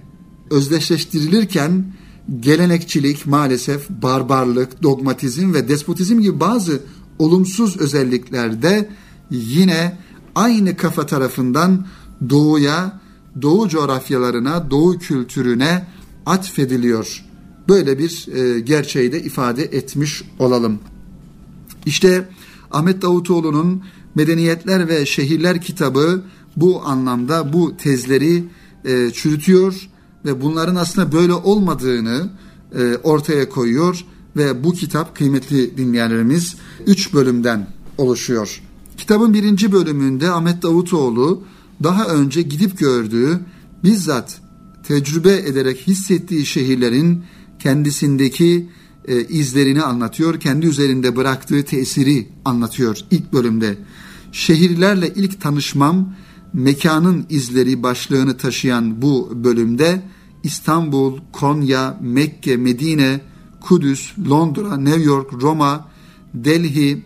özdeşleştirilirken 0.51 1.95
gelenekçilik 2.41 3.27
maalesef 3.27 3.91
barbarlık, 3.91 4.83
dogmatizm 4.83 5.55
ve 5.55 5.69
despotizm 5.69 6.21
gibi 6.21 6.41
bazı 6.41 6.83
olumsuz 7.19 7.77
özelliklerde 7.77 8.89
yine 9.31 9.99
aynı 10.35 10.77
kafa 10.77 11.07
tarafından 11.07 11.87
doğuya, 12.31 13.01
doğu 13.43 13.69
coğrafyalarına, 13.69 14.71
doğu 14.71 14.99
kültürüne 14.99 15.87
atfediliyor. 16.27 17.25
Böyle 17.69 17.99
bir 17.99 18.29
e, 18.35 18.61
gerçeği 18.61 19.13
de 19.13 19.23
ifade 19.23 19.63
etmiş 19.63 20.23
olalım. 20.39 20.79
İşte 21.87 22.29
Ahmet 22.71 23.03
Davutoğlu'nun 23.03 23.83
Medeniyetler 24.15 24.89
ve 24.89 25.07
Şehirler 25.07 25.61
kitabı 25.61 26.23
bu 26.57 26.83
anlamda 26.85 27.53
bu 27.53 27.77
tezleri 27.77 28.45
e, 28.85 29.11
çürütüyor 29.11 29.89
ve 30.25 30.43
bunların 30.43 30.77
aslında 30.77 31.13
böyle 31.13 31.33
olmadığını 31.33 32.31
e, 32.79 32.97
ortaya 32.97 33.49
koyuyor 33.49 34.05
ve 34.37 34.65
bu 34.65 34.73
kitap 34.73 35.17
kıymetli 35.17 35.77
dinleyenlerimiz 35.77 36.57
3 36.87 37.15
bölümden 37.15 37.67
oluşuyor. 37.99 38.63
Kitabın 38.97 39.35
birinci 39.35 39.73
bölümünde 39.73 40.31
Ahmet 40.31 40.63
Davutoğlu 40.63 41.43
daha 41.83 42.07
önce 42.07 42.43
gidip 42.43 42.79
gördüğü, 42.79 43.41
bizzat 43.85 44.41
tecrübe 44.83 45.37
ederek 45.37 45.87
hissettiği 45.87 46.47
şehirlerin 46.47 47.25
kendisindeki 47.59 48.69
e, 49.09 49.25
izlerini 49.25 49.83
anlatıyor. 49.83 50.41
Kendi 50.41 50.67
üzerinde 50.67 51.17
bıraktığı 51.17 51.65
tesiri 51.65 52.29
anlatıyor 52.45 52.99
ilk 53.11 53.33
bölümde. 53.33 53.79
Şehirlerle 54.35 55.13
ilk 55.15 55.41
tanışmam 55.41 56.15
mekanın 56.53 57.27
izleri 57.31 57.83
başlığını 57.83 58.37
taşıyan 58.37 59.03
bu 59.03 59.45
bölümde 59.45 60.03
İstanbul, 60.43 61.19
Konya, 61.33 61.99
Mekke, 62.03 62.57
Medine, 62.57 63.21
Kudüs, 63.61 64.13
Londra, 64.31 64.77
New 64.77 65.03
York, 65.03 65.33
Roma, 65.43 65.89
Delhi, 66.35 67.05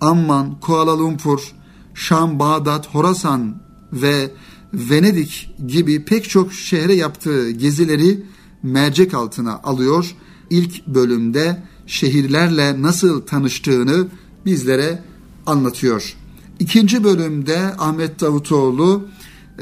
Amman, 0.00 0.60
Kuala 0.60 0.98
Lumpur, 0.98 1.54
Şam, 1.94 2.38
Bağdat, 2.38 2.94
Horasan 2.94 3.62
ve 3.92 4.30
Venedik 4.72 5.54
gibi 5.66 6.04
pek 6.04 6.28
çok 6.30 6.52
şehre 6.52 6.94
yaptığı 6.94 7.50
gezileri 7.50 8.22
mercek 8.62 9.14
altına 9.14 9.54
alıyor. 9.54 10.14
İlk 10.50 10.86
bölümde 10.86 11.62
şehirlerle 11.86 12.82
nasıl 12.82 13.26
tanıştığını 13.26 14.06
bizlere 14.46 15.07
anlatıyor. 15.48 16.14
İkinci 16.58 17.04
bölümde 17.04 17.58
Ahmet 17.78 18.20
Davutoğlu 18.20 19.08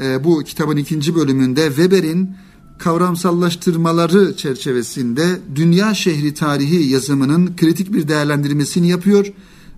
e, 0.01 0.23
bu 0.23 0.43
kitabın 0.43 0.77
ikinci 0.77 1.15
bölümünde 1.15 1.67
Weber'in 1.67 2.29
kavramsallaştırmaları 2.77 4.35
çerçevesinde 4.37 5.39
dünya 5.55 5.93
şehri 5.93 6.33
tarihi 6.33 6.89
yazımının 6.89 7.55
kritik 7.55 7.93
bir 7.93 8.07
değerlendirmesini 8.07 8.89
yapıyor 8.89 9.33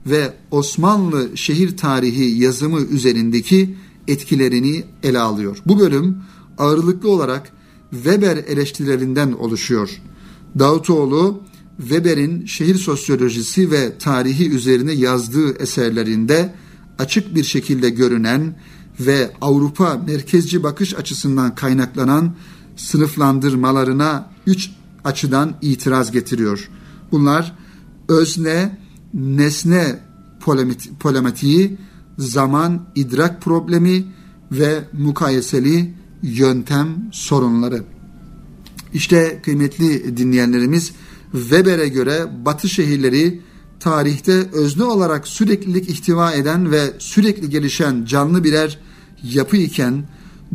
ve 0.06 0.34
Osmanlı 0.52 1.38
şehir 1.38 1.78
tarihi 1.78 2.44
yazımı 2.44 2.82
üzerindeki 2.82 3.76
etkilerini 4.08 4.84
ele 5.04 5.20
alıyor. 5.20 5.58
Bu 5.66 5.80
bölüm 5.80 6.18
ağırlıklı 6.58 7.12
olarak 7.12 7.52
Weber 7.92 8.38
eleştirilerinden 8.38 9.32
oluşuyor. 9.32 9.90
Davutoğlu 10.60 11.42
Weber'in 11.80 12.46
şehir 12.46 12.76
sosyolojisi 12.76 13.72
ve 13.72 13.98
tarihi 13.98 14.50
üzerine 14.50 14.92
yazdığı 14.92 15.58
eserlerinde 15.58 16.54
açık 17.00 17.36
bir 17.36 17.44
şekilde 17.44 17.90
görünen 17.90 18.56
ve 19.00 19.32
Avrupa 19.42 20.02
merkezci 20.08 20.64
bakış 20.64 20.96
açısından 20.96 21.56
kaynaklanan 21.56 22.36
sınıflandırmalarına 22.76 24.30
üç 24.48 24.72
açıdan 25.04 25.56
itiraz 25.62 26.12
getiriyor. 26.12 26.70
Bunlar 27.12 27.56
özne, 28.08 28.78
nesne 29.14 30.00
polematiği, 31.00 31.78
zaman 32.18 32.88
idrak 32.96 33.42
problemi 33.42 34.06
ve 34.52 34.84
mukayeseli 34.94 35.94
yöntem 36.24 37.10
sorunları. 37.12 37.84
İşte 38.94 39.42
kıymetli 39.44 40.18
dinleyenlerimiz 40.18 40.92
Weber'e 41.32 41.88
göre 41.88 42.46
Batı 42.46 42.70
şehirleri 42.70 43.42
tarihte 43.80 44.50
özne 44.54 44.84
olarak 44.84 45.28
süreklilik 45.28 45.90
ihtiva 45.90 46.34
eden 46.34 46.72
ve 46.72 46.94
sürekli 47.00 47.50
gelişen 47.50 48.06
canlı 48.06 48.44
birer 48.44 48.80
yapı 49.24 49.58
iken 49.58 50.04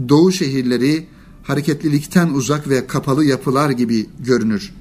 Doğu 0.08 0.32
şehirleri 0.32 1.06
hareketlilikten 1.42 2.28
uzak 2.28 2.68
ve 2.68 2.86
kapalı 2.86 3.24
yapılar 3.24 3.70
gibi 3.70 4.06
görünür. 4.20 4.72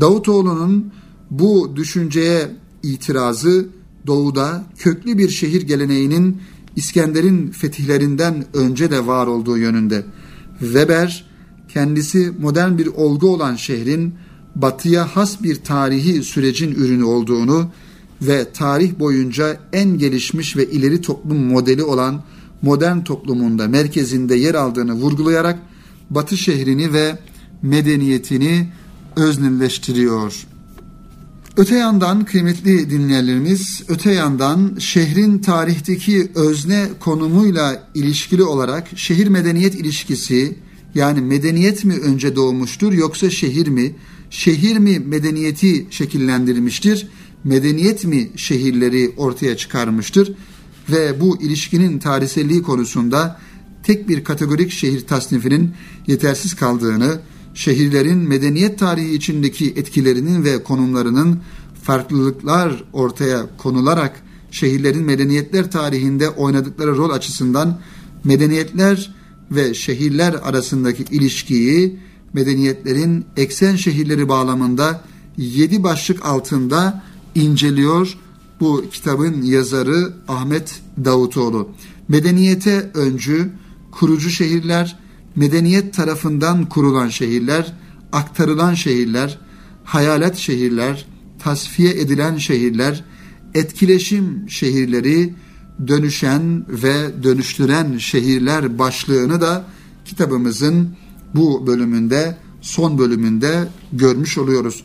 Davutoğlu'nun 0.00 0.92
bu 1.30 1.72
düşünceye 1.76 2.50
itirazı 2.82 3.68
doğuda 4.06 4.64
köklü 4.78 5.18
bir 5.18 5.28
şehir 5.28 5.62
geleneğinin 5.62 6.42
İskender'in 6.76 7.50
fetihlerinden 7.50 8.44
önce 8.54 8.90
de 8.90 9.06
var 9.06 9.26
olduğu 9.26 9.58
yönünde. 9.58 10.06
Weber 10.60 11.26
kendisi 11.68 12.32
modern 12.40 12.78
bir 12.78 12.86
olgu 12.86 13.34
olan 13.34 13.56
şehrin 13.56 14.14
batıya 14.56 15.16
has 15.16 15.42
bir 15.42 15.56
tarihi 15.56 16.22
sürecin 16.22 16.70
ürünü 16.70 17.04
olduğunu 17.04 17.70
ve 18.22 18.52
tarih 18.52 18.98
boyunca 18.98 19.60
en 19.72 19.98
gelişmiş 19.98 20.56
ve 20.56 20.70
ileri 20.70 21.00
toplum 21.00 21.46
modeli 21.46 21.82
olan 21.82 22.22
modern 22.62 23.00
toplumunda 23.00 23.68
merkezinde 23.68 24.34
yer 24.34 24.54
aldığını 24.54 24.92
vurgulayarak 24.92 25.58
Batı 26.10 26.36
şehrini 26.36 26.92
ve 26.92 27.18
medeniyetini 27.62 28.68
öznelleştiriyor. 29.16 30.46
Öte 31.56 31.74
yandan 31.74 32.24
kıymetli 32.24 32.90
dinleyenlerimiz, 32.90 33.82
öte 33.88 34.12
yandan 34.12 34.76
şehrin 34.78 35.38
tarihteki 35.38 36.30
özne 36.34 36.88
konumuyla 37.00 37.88
ilişkili 37.94 38.42
olarak 38.42 38.88
şehir 38.96 39.26
medeniyet 39.26 39.74
ilişkisi 39.74 40.56
yani 40.94 41.20
medeniyet 41.20 41.84
mi 41.84 41.94
önce 41.94 42.36
doğmuştur 42.36 42.92
yoksa 42.92 43.30
şehir 43.30 43.68
mi? 43.68 43.94
Şehir 44.32 44.78
mi 44.78 44.98
medeniyeti 44.98 45.86
şekillendirmiştir? 45.90 47.08
Medeniyet 47.44 48.04
mi 48.04 48.30
şehirleri 48.36 49.12
ortaya 49.16 49.56
çıkarmıştır? 49.56 50.32
Ve 50.90 51.20
bu 51.20 51.42
ilişkinin 51.42 51.98
tarihselliği 51.98 52.62
konusunda 52.62 53.40
tek 53.82 54.08
bir 54.08 54.24
kategorik 54.24 54.70
şehir 54.70 55.06
tasnifinin 55.06 55.70
yetersiz 56.06 56.54
kaldığını, 56.54 57.20
şehirlerin 57.54 58.18
medeniyet 58.18 58.78
tarihi 58.78 59.14
içindeki 59.14 59.70
etkilerinin 59.76 60.44
ve 60.44 60.62
konumlarının 60.62 61.40
farklılıklar 61.82 62.84
ortaya 62.92 63.46
konularak 63.58 64.22
şehirlerin 64.50 65.04
medeniyetler 65.04 65.70
tarihinde 65.70 66.30
oynadıkları 66.30 66.96
rol 66.96 67.10
açısından 67.10 67.80
medeniyetler 68.24 69.14
ve 69.50 69.74
şehirler 69.74 70.34
arasındaki 70.42 71.02
ilişkiyi 71.02 71.98
medeniyetlerin 72.32 73.24
eksen 73.36 73.76
şehirleri 73.76 74.28
bağlamında 74.28 75.00
yedi 75.36 75.82
başlık 75.82 76.26
altında 76.26 77.02
inceliyor 77.34 78.18
bu 78.60 78.84
kitabın 78.92 79.42
yazarı 79.42 80.12
Ahmet 80.28 80.80
Davutoğlu. 81.04 81.68
Medeniyete 82.08 82.90
öncü, 82.94 83.52
kurucu 83.90 84.30
şehirler, 84.30 84.98
medeniyet 85.36 85.94
tarafından 85.94 86.68
kurulan 86.68 87.08
şehirler, 87.08 87.72
aktarılan 88.12 88.74
şehirler, 88.74 89.38
hayalet 89.84 90.36
şehirler, 90.36 91.06
tasfiye 91.38 91.90
edilen 91.90 92.36
şehirler, 92.36 93.04
etkileşim 93.54 94.50
şehirleri, 94.50 95.34
dönüşen 95.88 96.64
ve 96.68 97.22
dönüştüren 97.22 97.98
şehirler 97.98 98.78
başlığını 98.78 99.40
da 99.40 99.64
kitabımızın 100.04 100.88
bu 101.34 101.66
bölümünde, 101.66 102.36
son 102.60 102.98
bölümünde 102.98 103.68
görmüş 103.92 104.38
oluyoruz. 104.38 104.84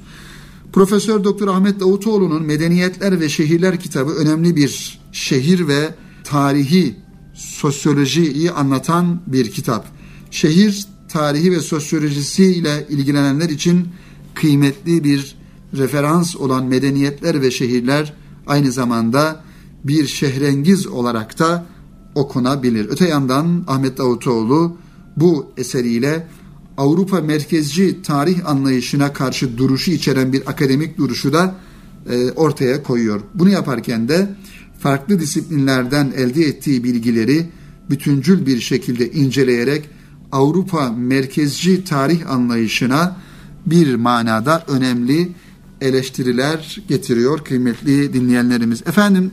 Profesör 0.74 1.24
Doktor 1.24 1.48
Ahmet 1.48 1.80
Davutoğlu'nun 1.80 2.44
Medeniyetler 2.44 3.20
ve 3.20 3.30
Şehirler 3.30 3.80
kitabı 3.80 4.12
önemli 4.12 4.56
bir 4.56 5.00
şehir 5.12 5.68
ve 5.68 5.96
tarihi 6.24 6.96
sosyolojiyi 7.34 8.52
anlatan 8.52 9.22
bir 9.28 9.52
kitap. 9.52 9.88
Şehir 10.32 10.86
tarihi 11.10 11.52
ve 11.52 11.60
sosyolojisi 11.60 12.46
ile 12.46 12.88
ilgilenenler 12.90 13.50
için 13.50 13.88
kıymetli 14.34 15.04
bir 15.04 15.36
referans 15.78 16.36
olan 16.36 16.66
medeniyetler 16.66 17.42
ve 17.42 17.52
şehirler 17.52 18.14
aynı 18.48 18.72
zamanda 18.72 19.44
bir 19.84 20.08
şehrengiz 20.08 20.88
olarak 20.88 21.40
da 21.40 21.66
okunabilir. 22.16 22.88
Öte 22.90 23.08
yandan 23.08 23.64
Ahmet 23.68 23.98
Davutoğlu 23.98 24.78
bu 25.18 25.46
eseriyle 25.58 26.28
Avrupa 26.78 27.22
merkezci 27.22 28.02
tarih 28.02 28.50
anlayışına 28.50 29.14
karşı 29.14 29.58
duruşu 29.58 29.92
içeren 29.92 30.34
bir 30.34 30.50
akademik 30.50 30.98
duruşu 30.98 31.34
da 31.34 31.56
e, 32.10 32.32
ortaya 32.32 32.84
koyuyor. 32.84 33.22
Bunu 33.34 33.50
yaparken 33.50 34.10
de 34.10 34.36
farklı 34.80 35.20
disiplinlerden 35.20 36.14
elde 36.16 36.42
ettiği 36.42 36.84
bilgileri 36.84 37.46
bütüncül 37.90 38.46
bir 38.46 38.60
şekilde 38.60 39.12
inceleyerek 39.12 39.90
Avrupa 40.32 40.92
merkezci 40.92 41.84
tarih 41.84 42.32
anlayışına 42.32 43.18
bir 43.66 43.96
manada 43.96 44.64
önemli 44.68 45.32
eleştiriler 45.82 46.82
getiriyor 46.88 47.44
kıymetli 47.44 48.14
dinleyenlerimiz. 48.14 48.82
Efendim 48.82 49.32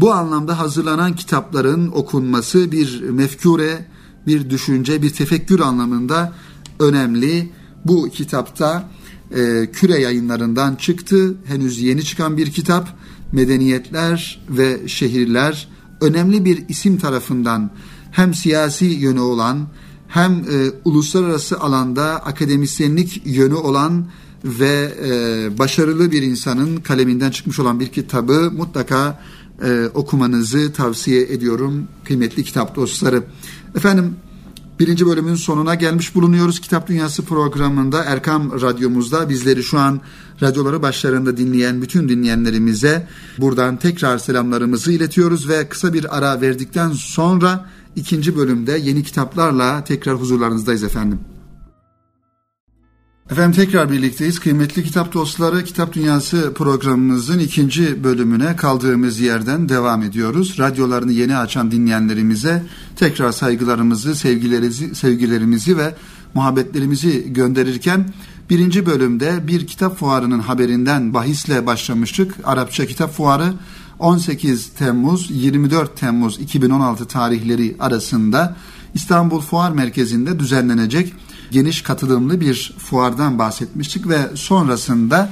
bu 0.00 0.12
anlamda 0.12 0.58
hazırlanan 0.58 1.16
kitapların 1.16 1.88
okunması 1.88 2.72
bir 2.72 3.00
mefkure, 3.10 3.86
bir 4.26 4.50
düşünce, 4.50 5.02
bir 5.02 5.10
tefekkür 5.10 5.60
anlamında 5.60 6.32
önemli. 6.80 7.50
Bu 7.84 8.08
kitapta 8.08 8.90
e, 9.30 9.70
Küre 9.72 10.00
yayınlarından 10.00 10.74
çıktı. 10.74 11.34
Henüz 11.44 11.80
yeni 11.80 12.04
çıkan 12.04 12.36
bir 12.36 12.52
kitap. 12.52 12.98
Medeniyetler 13.32 14.40
ve 14.48 14.88
Şehirler 14.88 15.68
önemli 16.00 16.44
bir 16.44 16.68
isim 16.68 16.98
tarafından 16.98 17.70
hem 18.10 18.34
siyasi 18.34 18.84
yönü 18.84 19.20
olan 19.20 19.68
hem 20.08 20.32
e, 20.32 20.70
uluslararası 20.84 21.60
alanda 21.60 22.04
akademisyenlik 22.04 23.22
yönü 23.24 23.54
olan 23.54 24.06
ve 24.44 24.92
e, 25.04 25.58
başarılı 25.58 26.10
bir 26.10 26.22
insanın 26.22 26.76
kaleminden 26.76 27.30
çıkmış 27.30 27.58
olan 27.58 27.80
bir 27.80 27.86
kitabı 27.86 28.50
mutlaka 28.56 29.22
e, 29.64 29.86
okumanızı 29.94 30.72
tavsiye 30.72 31.22
ediyorum 31.22 31.88
kıymetli 32.04 32.44
kitap 32.44 32.76
dostları. 32.76 33.22
Efendim 33.76 34.16
birinci 34.80 35.06
bölümün 35.06 35.34
sonuna 35.34 35.74
gelmiş 35.74 36.14
bulunuyoruz. 36.14 36.60
Kitap 36.60 36.88
Dünyası 36.88 37.24
programında 37.24 38.04
Erkam 38.04 38.60
Radyomuzda 38.60 39.28
bizleri 39.28 39.62
şu 39.62 39.78
an 39.78 40.00
radyoları 40.42 40.82
başlarında 40.82 41.36
dinleyen 41.36 41.82
bütün 41.82 42.08
dinleyenlerimize 42.08 43.08
buradan 43.38 43.76
tekrar 43.76 44.18
selamlarımızı 44.18 44.92
iletiyoruz 44.92 45.48
ve 45.48 45.68
kısa 45.68 45.92
bir 45.92 46.18
ara 46.18 46.40
verdikten 46.40 46.92
sonra 46.92 47.66
ikinci 47.96 48.36
bölümde 48.36 48.72
yeni 48.82 49.02
kitaplarla 49.02 49.84
tekrar 49.84 50.14
huzurlarınızdayız 50.14 50.82
efendim. 50.82 51.20
Efendim 53.30 53.52
tekrar 53.52 53.90
birlikteyiz. 53.90 54.40
Kıymetli 54.40 54.84
kitap 54.84 55.12
dostları, 55.12 55.64
Kitap 55.64 55.92
Dünyası 55.92 56.54
programımızın 56.54 57.38
ikinci 57.38 58.04
bölümüne 58.04 58.56
kaldığımız 58.56 59.20
yerden 59.20 59.68
devam 59.68 60.02
ediyoruz. 60.02 60.58
Radyolarını 60.58 61.12
yeni 61.12 61.36
açan 61.36 61.70
dinleyenlerimize 61.70 62.62
tekrar 62.96 63.32
saygılarımızı, 63.32 64.14
sevgilerimizi, 64.14 64.94
sevgilerimizi 64.94 65.76
ve 65.78 65.94
muhabbetlerimizi 66.34 67.32
gönderirken 67.32 68.12
birinci 68.50 68.86
bölümde 68.86 69.46
bir 69.46 69.66
kitap 69.66 69.98
fuarının 69.98 70.40
haberinden 70.40 71.14
bahisle 71.14 71.66
başlamıştık. 71.66 72.34
Arapça 72.44 72.86
kitap 72.86 73.12
fuarı 73.12 73.54
18 73.98 74.68
Temmuz 74.68 75.30
24 75.30 75.96
Temmuz 75.96 76.40
2016 76.40 77.04
tarihleri 77.04 77.76
arasında 77.80 78.56
İstanbul 78.94 79.40
Fuar 79.40 79.70
Merkezi'nde 79.70 80.38
düzenlenecek 80.38 81.14
geniş 81.50 81.82
katılımlı 81.82 82.40
bir 82.40 82.74
fuardan 82.78 83.38
bahsetmiştik 83.38 84.08
ve 84.08 84.18
sonrasında 84.34 85.30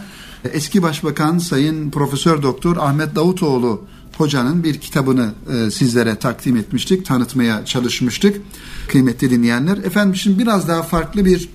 eski 0.53 0.83
başbakan 0.83 1.39
Sayın 1.39 1.91
Profesör 1.91 2.43
Doktor 2.43 2.77
Ahmet 2.77 3.17
Davutoğlu 3.17 3.85
hocanın 4.17 4.65
bir 4.65 4.81
kitabını 4.81 5.33
e, 5.53 5.71
sizlere 5.71 6.17
takdim 6.17 6.57
etmiştik, 6.57 7.07
tanıtmaya 7.07 7.65
çalışmıştık 7.65 8.41
kıymetli 8.89 9.31
dinleyenler. 9.31 9.77
Efendim 9.77 10.17
şimdi 10.17 10.39
biraz 10.39 10.69
daha 10.69 10.83
farklı 10.83 11.25
bir 11.25 11.49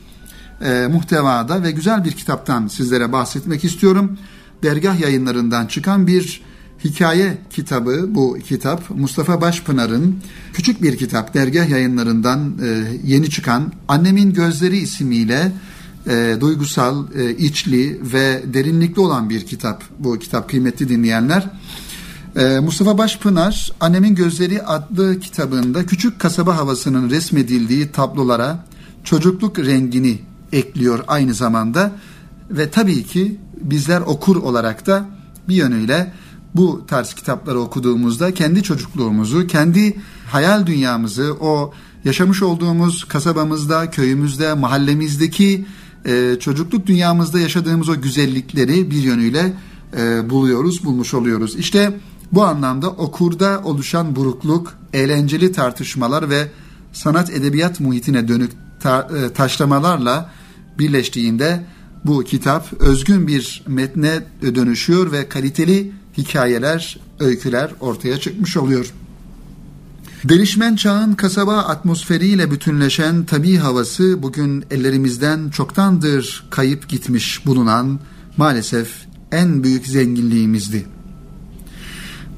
e, 0.61 0.87
muhtevada 0.87 1.63
ve 1.63 1.71
güzel 1.71 2.05
bir 2.05 2.11
kitaptan 2.11 2.67
sizlere 2.67 3.11
bahsetmek 3.11 3.63
istiyorum. 3.63 4.17
Dergah 4.63 4.99
yayınlarından 4.99 5.67
çıkan 5.67 6.07
bir 6.07 6.41
hikaye 6.83 7.37
kitabı 7.49 8.15
bu 8.15 8.37
kitap 8.47 8.89
Mustafa 8.89 9.41
Başpınar'ın 9.41 10.19
küçük 10.53 10.81
bir 10.81 10.97
kitap 10.97 11.33
dergah 11.33 11.69
yayınlarından 11.69 12.53
e, 12.63 12.83
yeni 13.03 13.29
çıkan 13.29 13.71
Annemin 13.87 14.33
Gözleri 14.33 14.77
ismiyle 14.77 15.51
e, 16.07 16.37
duygusal, 16.41 17.05
e, 17.15 17.35
içli 17.37 17.99
ve 18.13 18.43
derinlikli 18.53 18.99
olan 18.99 19.29
bir 19.29 19.45
kitap 19.45 19.83
bu 19.99 20.19
kitap 20.19 20.49
kıymetli 20.49 20.89
dinleyenler. 20.89 21.49
E, 22.35 22.59
Mustafa 22.59 22.97
Başpınar 22.97 23.71
Annemin 23.79 24.15
Gözleri 24.15 24.63
adlı 24.63 25.19
kitabında 25.19 25.85
küçük 25.85 26.19
kasaba 26.19 26.57
havasının 26.57 27.09
resmedildiği 27.09 27.91
tablolara 27.91 28.65
çocukluk 29.03 29.59
rengini 29.59 30.19
ekliyor 30.51 31.03
aynı 31.07 31.33
zamanda 31.33 31.91
ve 32.51 32.69
tabii 32.69 33.03
ki 33.03 33.39
bizler 33.61 34.01
okur 34.01 34.35
olarak 34.35 34.87
da 34.87 35.05
bir 35.49 35.55
yönüyle 35.55 36.13
bu 36.55 36.85
tarz 36.87 37.13
kitapları 37.13 37.59
okuduğumuzda 37.59 38.33
kendi 38.33 38.63
çocukluğumuzu, 38.63 39.47
kendi 39.47 39.97
hayal 40.27 40.65
dünyamızı, 40.65 41.35
o 41.39 41.73
yaşamış 42.05 42.43
olduğumuz 42.43 43.03
kasabamızda, 43.03 43.91
köyümüzde, 43.91 44.53
mahallemizdeki 44.53 45.65
e, 46.05 46.35
çocukluk 46.39 46.87
dünyamızda 46.87 47.39
yaşadığımız 47.39 47.89
o 47.89 48.01
güzellikleri 48.01 48.91
bir 48.91 49.03
yönüyle 49.03 49.53
e, 49.97 50.29
buluyoruz, 50.29 50.85
bulmuş 50.85 51.13
oluyoruz. 51.13 51.55
İşte 51.55 51.99
bu 52.31 52.43
anlamda 52.43 52.89
okurda 52.89 53.61
oluşan 53.63 54.15
burukluk, 54.15 54.73
eğlenceli 54.93 55.51
tartışmalar 55.51 56.29
ve 56.29 56.47
sanat 56.93 57.29
edebiyat 57.29 57.79
muhitine 57.79 58.27
dönük 58.27 58.51
ta, 58.79 59.09
e, 59.17 59.33
taşlamalarla 59.33 60.31
birleştiğinde 60.79 61.65
bu 62.05 62.23
kitap 62.23 62.73
özgün 62.79 63.27
bir 63.27 63.63
metne 63.67 64.23
dönüşüyor 64.41 65.11
ve 65.11 65.29
kaliteli 65.29 65.91
hikayeler, 66.17 66.99
öyküler 67.19 67.71
ortaya 67.79 68.19
çıkmış 68.19 68.57
oluyor. 68.57 68.93
Delişmen 70.23 70.75
çağın 70.75 71.13
kasaba 71.13 71.57
atmosferiyle 71.57 72.51
bütünleşen 72.51 73.25
tabi 73.25 73.57
havası 73.57 74.23
bugün 74.23 74.65
ellerimizden 74.71 75.49
çoktandır 75.49 76.47
kayıp 76.49 76.89
gitmiş 76.89 77.45
bulunan 77.45 77.99
maalesef 78.37 78.89
en 79.31 79.63
büyük 79.63 79.87
zenginliğimizdi. 79.87 80.87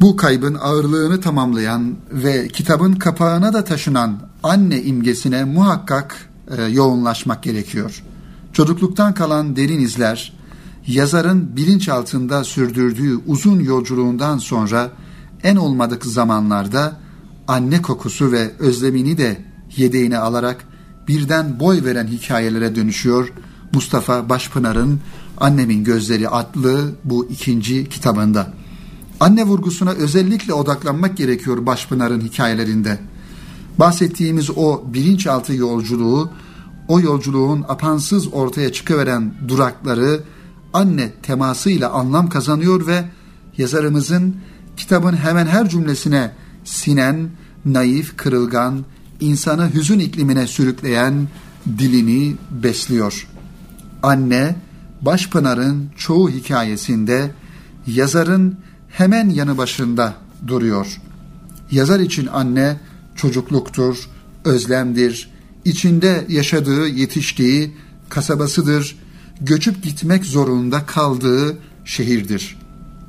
Bu 0.01 0.15
kaybın 0.15 0.57
ağırlığını 0.61 1.21
tamamlayan 1.21 1.95
ve 2.11 2.47
kitabın 2.47 2.93
kapağına 2.93 3.53
da 3.53 3.63
taşınan 3.63 4.19
anne 4.43 4.81
imgesine 4.81 5.43
muhakkak 5.43 6.29
e, 6.57 6.63
yoğunlaşmak 6.63 7.43
gerekiyor. 7.43 8.03
Çocukluktan 8.53 9.13
kalan 9.13 9.55
derin 9.55 9.79
izler, 9.79 10.33
yazarın 10.87 11.55
bilinç 11.55 11.89
altında 11.89 12.43
sürdürdüğü 12.43 13.17
uzun 13.27 13.59
yolculuğundan 13.59 14.37
sonra 14.37 14.91
en 15.43 15.55
olmadık 15.55 16.05
zamanlarda 16.05 16.99
anne 17.47 17.81
kokusu 17.81 18.31
ve 18.31 18.51
özlemini 18.59 19.17
de 19.17 19.45
yedeğine 19.77 20.17
alarak 20.17 20.65
birden 21.07 21.59
boy 21.59 21.83
veren 21.83 22.07
hikayelere 22.07 22.75
dönüşüyor 22.75 23.33
Mustafa 23.73 24.29
Başpınar'ın 24.29 24.99
Annemin 25.37 25.83
Gözleri 25.83 26.29
adlı 26.29 26.95
bu 27.03 27.25
ikinci 27.25 27.89
kitabında. 27.89 28.53
Anne 29.19 29.43
vurgusuna 29.43 29.91
özellikle 29.91 30.53
odaklanmak 30.53 31.17
gerekiyor 31.17 31.65
Başpınar'ın 31.65 32.21
hikayelerinde. 32.21 32.99
Bahsettiğimiz 33.79 34.49
o 34.55 34.83
bilinçaltı 34.93 35.53
yolculuğu, 35.53 36.29
o 36.87 36.99
yolculuğun 36.99 37.65
apansız 37.67 38.33
ortaya 38.33 38.71
çıkıveren 38.71 39.33
durakları, 39.47 40.23
anne 40.73 41.11
temasıyla 41.23 41.89
anlam 41.89 42.29
kazanıyor 42.29 42.87
ve 42.87 43.05
yazarımızın 43.57 44.35
kitabın 44.77 45.15
hemen 45.17 45.47
her 45.47 45.69
cümlesine 45.69 46.31
sinen, 46.63 47.29
naif, 47.65 48.17
kırılgan, 48.17 48.85
insanı 49.19 49.73
hüzün 49.73 49.99
iklimine 49.99 50.47
sürükleyen 50.47 51.27
dilini 51.77 52.35
besliyor. 52.51 53.27
Anne, 54.03 54.55
Başpınar'ın 55.01 55.89
çoğu 55.97 56.29
hikayesinde 56.29 57.31
yazarın 57.87 58.57
hemen 58.89 59.29
yanı 59.29 59.57
başında 59.57 60.13
duruyor. 60.47 61.01
Yazar 61.71 61.99
için 61.99 62.27
anne 62.27 62.77
çocukluktur, 63.15 64.09
özlemdir, 64.45 65.29
içinde 65.65 66.25
yaşadığı, 66.29 66.87
yetiştiği 66.87 67.75
kasabasıdır, 68.09 68.97
göçüp 69.41 69.83
gitmek 69.83 70.25
zorunda 70.25 70.85
kaldığı 70.85 71.57
şehirdir. 71.85 72.57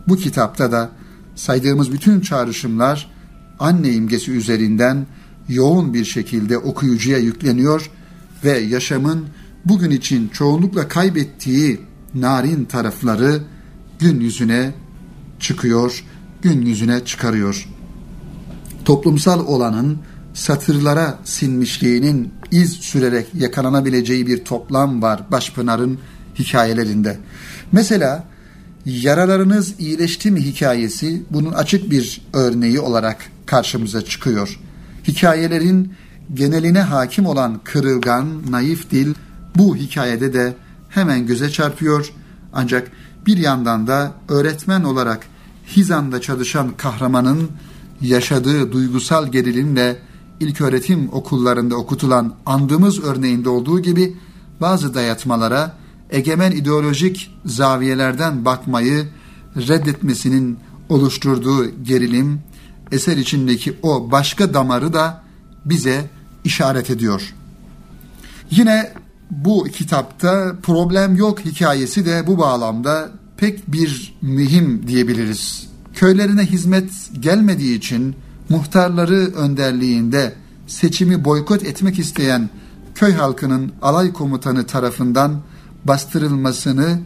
Bu 0.08 0.16
kitapta 0.16 0.72
da 0.72 0.90
saydığımız 1.34 1.92
bütün 1.92 2.20
çağrışımlar 2.20 3.10
anne 3.58 3.92
imgesi 3.92 4.32
üzerinden 4.32 5.06
yoğun 5.48 5.94
bir 5.94 6.04
şekilde 6.04 6.58
okuyucuya 6.58 7.18
yükleniyor 7.18 7.90
ve 8.44 8.58
yaşamın 8.58 9.26
bugün 9.64 9.90
için 9.90 10.28
çoğunlukla 10.28 10.88
kaybettiği 10.88 11.80
narin 12.14 12.64
tarafları 12.64 13.42
gün 13.98 14.20
yüzüne 14.20 14.74
çıkıyor, 15.40 16.04
gün 16.42 16.66
yüzüne 16.66 17.04
çıkarıyor. 17.04 17.68
Toplumsal 18.84 19.46
olanın 19.46 19.98
satırlara 20.34 21.18
sinmişliğinin 21.24 22.32
iz 22.50 22.72
sürerek 22.72 23.26
yakalanabileceği 23.34 24.26
bir 24.26 24.44
toplam 24.44 25.02
var 25.02 25.22
Başpınar'ın 25.30 25.98
hikayelerinde. 26.40 27.18
Mesela 27.72 28.24
yaralarınız 28.86 29.74
iyileşti 29.80 30.30
mi 30.30 30.40
hikayesi 30.40 31.22
bunun 31.30 31.52
açık 31.52 31.90
bir 31.90 32.22
örneği 32.32 32.80
olarak 32.80 33.16
karşımıza 33.46 34.04
çıkıyor. 34.04 34.60
Hikayelerin 35.08 35.92
geneline 36.34 36.80
hakim 36.80 37.26
olan 37.26 37.60
kırılgan, 37.64 38.50
naif 38.50 38.90
dil 38.90 39.14
bu 39.56 39.76
hikayede 39.76 40.32
de 40.32 40.54
hemen 40.88 41.26
göze 41.26 41.50
çarpıyor. 41.50 42.12
Ancak 42.52 42.90
bir 43.26 43.36
yandan 43.36 43.86
da 43.86 44.12
öğretmen 44.28 44.82
olarak 44.82 45.26
Hizan'da 45.66 46.20
çalışan 46.20 46.76
kahramanın 46.76 47.50
yaşadığı 48.00 48.72
duygusal 48.72 49.32
gerilimle 49.32 49.96
ilk 50.40 50.60
öğretim 50.60 51.08
okullarında 51.12 51.76
okutulan 51.76 52.34
andığımız 52.46 53.04
örneğinde 53.04 53.48
olduğu 53.48 53.80
gibi 53.80 54.16
bazı 54.60 54.94
dayatmalara 54.94 55.79
egemen 56.10 56.52
ideolojik 56.52 57.34
zaviyelerden 57.44 58.44
bakmayı 58.44 59.08
reddetmesinin 59.56 60.58
oluşturduğu 60.88 61.84
gerilim 61.84 62.40
eser 62.92 63.16
içindeki 63.16 63.76
o 63.82 64.10
başka 64.10 64.54
damarı 64.54 64.92
da 64.92 65.22
bize 65.64 66.10
işaret 66.44 66.90
ediyor. 66.90 67.34
Yine 68.50 68.92
bu 69.30 69.64
kitapta 69.64 70.56
problem 70.62 71.16
yok 71.16 71.40
hikayesi 71.40 72.06
de 72.06 72.26
bu 72.26 72.38
bağlamda 72.38 73.10
pek 73.36 73.72
bir 73.72 74.18
mühim 74.22 74.88
diyebiliriz. 74.88 75.68
Köylerine 75.94 76.42
hizmet 76.42 76.90
gelmediği 77.20 77.78
için 77.78 78.16
muhtarları 78.48 79.32
önderliğinde 79.34 80.34
seçimi 80.66 81.24
boykot 81.24 81.62
etmek 81.64 81.98
isteyen 81.98 82.50
köy 82.94 83.12
halkının 83.12 83.72
alay 83.82 84.12
komutanı 84.12 84.66
tarafından 84.66 85.40
bastırılmasını 85.84 87.00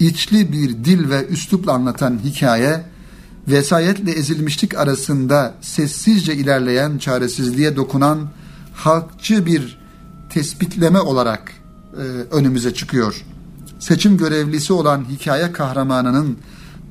içli 0.00 0.52
bir 0.52 0.70
dil 0.84 1.10
ve 1.10 1.26
üslupla 1.26 1.72
anlatan 1.72 2.18
hikaye, 2.24 2.84
vesayetle 3.48 4.12
ezilmişlik 4.12 4.78
arasında 4.78 5.54
sessizce 5.60 6.34
ilerleyen 6.34 6.98
çaresizliğe 6.98 7.76
dokunan 7.76 8.28
halkçı 8.74 9.46
bir 9.46 9.78
tespitleme 10.30 11.00
olarak 11.00 11.52
e, 11.92 12.02
önümüze 12.30 12.74
çıkıyor. 12.74 13.24
Seçim 13.78 14.16
görevlisi 14.16 14.72
olan 14.72 15.04
hikaye 15.10 15.52
kahramanının 15.52 16.38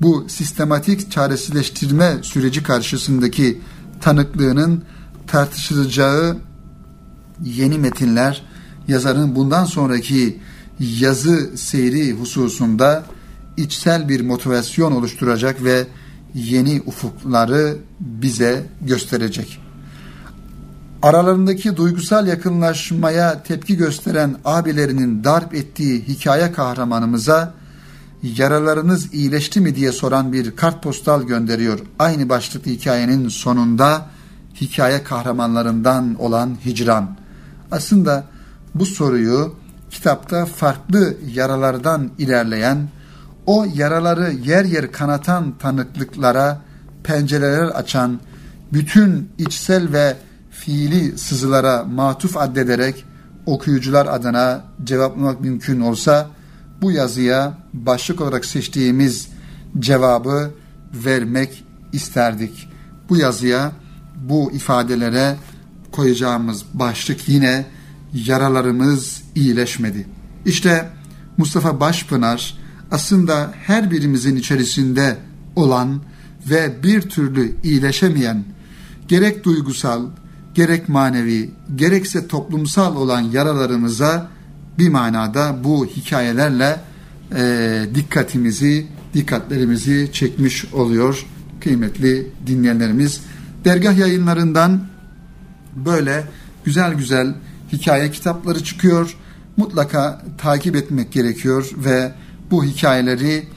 bu 0.02 0.26
sistematik 0.30 1.12
çaresizleştirme 1.12 2.18
süreci 2.22 2.64
karşısındaki 2.64 3.62
tanıklığının 4.02 4.84
tartışılacağı 5.28 6.38
yeni 7.44 7.78
metinler 7.78 8.46
yazarın 8.88 9.36
bundan 9.36 9.66
sonraki 9.66 10.40
yazı 10.80 11.58
seyri 11.58 12.14
hususunda 12.14 13.04
içsel 13.58 14.10
bir 14.10 14.22
motivasyon 14.22 14.92
oluşturacak 14.92 15.64
ve 15.64 15.88
yeni 16.34 16.82
ufukları 16.86 17.78
bize 18.00 18.66
gösterecek. 18.82 19.60
Aralarındaki 21.02 21.78
duygusal 21.78 22.28
yakınlaşmaya 22.28 23.44
tepki 23.44 23.78
gösteren 23.78 24.36
abilerinin 24.46 25.24
darp 25.24 25.54
ettiği 25.54 26.02
hikaye 26.02 26.52
kahramanımıza 26.52 27.54
yaralarınız 28.24 29.14
iyileşti 29.14 29.62
mi 29.62 29.76
diye 29.76 29.92
soran 29.92 30.34
bir 30.34 30.56
kartpostal 30.56 31.24
gönderiyor. 31.24 31.80
Aynı 32.00 32.30
başlıklı 32.30 32.72
hikayenin 32.72 33.30
sonunda 33.30 34.06
hikaye 34.62 35.04
kahramanlarından 35.04 36.16
olan 36.20 36.58
Hicran. 36.66 37.18
Aslında 37.72 38.26
bu 38.76 38.86
soruyu 38.86 39.56
kitapta 39.96 40.46
farklı 40.46 41.18
yaralardan 41.34 42.12
ilerleyen, 42.18 42.90
o 43.46 43.66
yaraları 43.76 44.32
yer 44.32 44.66
yer 44.66 44.92
kanatan 44.92 45.58
tanıklıklara 45.58 46.62
pencereler 47.04 47.64
açan, 47.64 48.20
bütün 48.74 49.30
içsel 49.38 49.94
ve 49.94 50.16
fiili 50.52 51.18
sızılara 51.18 51.84
matuf 51.84 52.38
addederek 52.38 53.06
okuyucular 53.46 54.06
adına 54.06 54.64
cevaplamak 54.84 55.42
mümkün 55.42 55.82
olsa 55.82 56.28
bu 56.82 56.92
yazıya 56.92 57.58
başlık 57.74 58.22
olarak 58.22 58.46
seçtiğimiz 58.46 59.28
cevabı 59.80 60.52
vermek 60.94 61.64
isterdik. 61.94 62.70
Bu 63.10 63.18
yazıya, 63.18 63.72
bu 64.16 64.52
ifadelere 64.52 65.36
koyacağımız 65.92 66.66
başlık 66.74 67.30
yine 67.30 67.66
yaralarımız 68.16 69.22
iyileşmedi. 69.36 70.08
İşte 70.46 70.90
Mustafa 71.38 71.80
Başpınar 71.80 72.58
aslında 72.92 73.54
her 73.66 73.92
birimizin 73.92 74.36
içerisinde 74.36 75.18
olan 75.56 76.02
ve 76.50 76.84
bir 76.84 77.02
türlü 77.02 77.56
iyileşemeyen 77.64 78.44
gerek 79.08 79.44
duygusal, 79.44 80.06
gerek 80.54 80.90
manevi, 80.90 81.52
gerekse 81.76 82.28
toplumsal 82.28 82.96
olan 82.96 83.22
yaralarımıza 83.22 84.30
bir 84.80 84.90
manada 84.90 85.56
bu 85.64 85.86
hikayelerle 85.86 86.80
e, 87.36 87.86
dikkatimizi, 87.96 88.88
dikkatlerimizi 89.14 90.10
çekmiş 90.14 90.66
oluyor 90.74 91.26
kıymetli 91.62 92.28
dinleyenlerimiz. 92.48 93.22
Dergah 93.66 93.98
yayınlarından 93.98 94.88
böyle 95.76 96.24
güzel 96.66 96.94
güzel 96.94 97.36
hikaye 97.78 98.12
kitapları 98.12 98.64
çıkıyor. 98.64 99.16
Mutlaka 99.58 100.22
takip 100.38 100.76
etmek 100.76 101.12
gerekiyor 101.12 101.72
ve 101.78 102.12
bu 102.52 102.64
hikayeleri 102.64 103.48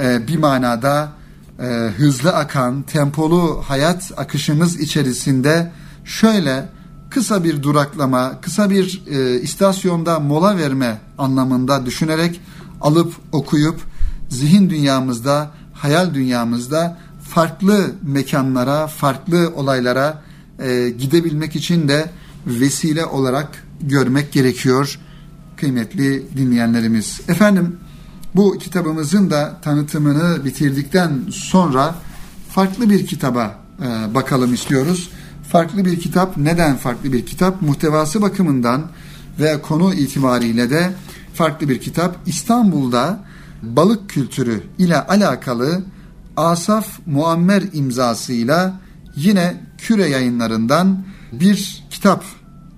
e, 0.00 0.26
bir 0.26 0.36
manada 0.36 1.12
e, 1.60 1.64
hızlı 1.96 2.34
akan, 2.34 2.82
tempolu 2.82 3.62
hayat 3.66 4.12
akışımız 4.16 4.80
içerisinde 4.80 5.72
şöyle 6.04 6.68
kısa 7.10 7.44
bir 7.44 7.62
duraklama, 7.62 8.40
kısa 8.40 8.70
bir 8.70 9.02
e, 9.10 9.40
istasyonda 9.40 10.20
mola 10.20 10.56
verme 10.56 10.98
anlamında 11.18 11.86
düşünerek 11.86 12.40
alıp 12.80 13.14
okuyup 13.32 13.80
zihin 14.28 14.70
dünyamızda, 14.70 15.50
hayal 15.72 16.14
dünyamızda 16.14 16.98
farklı 17.22 17.90
mekanlara, 18.02 18.86
farklı 18.86 19.52
olaylara 19.56 20.22
e, 20.58 20.90
gidebilmek 20.98 21.56
için 21.56 21.88
de 21.88 22.10
vesile 22.46 23.04
olarak 23.04 23.65
görmek 23.80 24.32
gerekiyor 24.32 24.98
kıymetli 25.56 26.36
dinleyenlerimiz. 26.36 27.20
Efendim 27.28 27.76
bu 28.34 28.58
kitabımızın 28.58 29.30
da 29.30 29.60
tanıtımını 29.62 30.44
bitirdikten 30.44 31.12
sonra 31.30 31.94
farklı 32.50 32.90
bir 32.90 33.06
kitaba 33.06 33.58
e, 33.82 34.14
bakalım 34.14 34.54
istiyoruz. 34.54 35.10
Farklı 35.50 35.84
bir 35.84 36.00
kitap 36.00 36.36
neden 36.36 36.76
farklı 36.76 37.12
bir 37.12 37.26
kitap? 37.26 37.62
Muhtevası 37.62 38.22
bakımından 38.22 38.86
ve 39.40 39.62
konu 39.62 39.94
itibariyle 39.94 40.70
de 40.70 40.92
farklı 41.34 41.68
bir 41.68 41.80
kitap. 41.80 42.16
İstanbul'da 42.26 43.24
balık 43.62 44.10
kültürü 44.10 44.62
ile 44.78 45.00
alakalı 45.00 45.82
Asaf 46.36 46.86
Muammer 47.06 47.62
imzasıyla 47.72 48.80
yine 49.16 49.60
Küre 49.78 50.08
yayınlarından 50.08 51.04
bir 51.32 51.84
kitap 51.90 52.24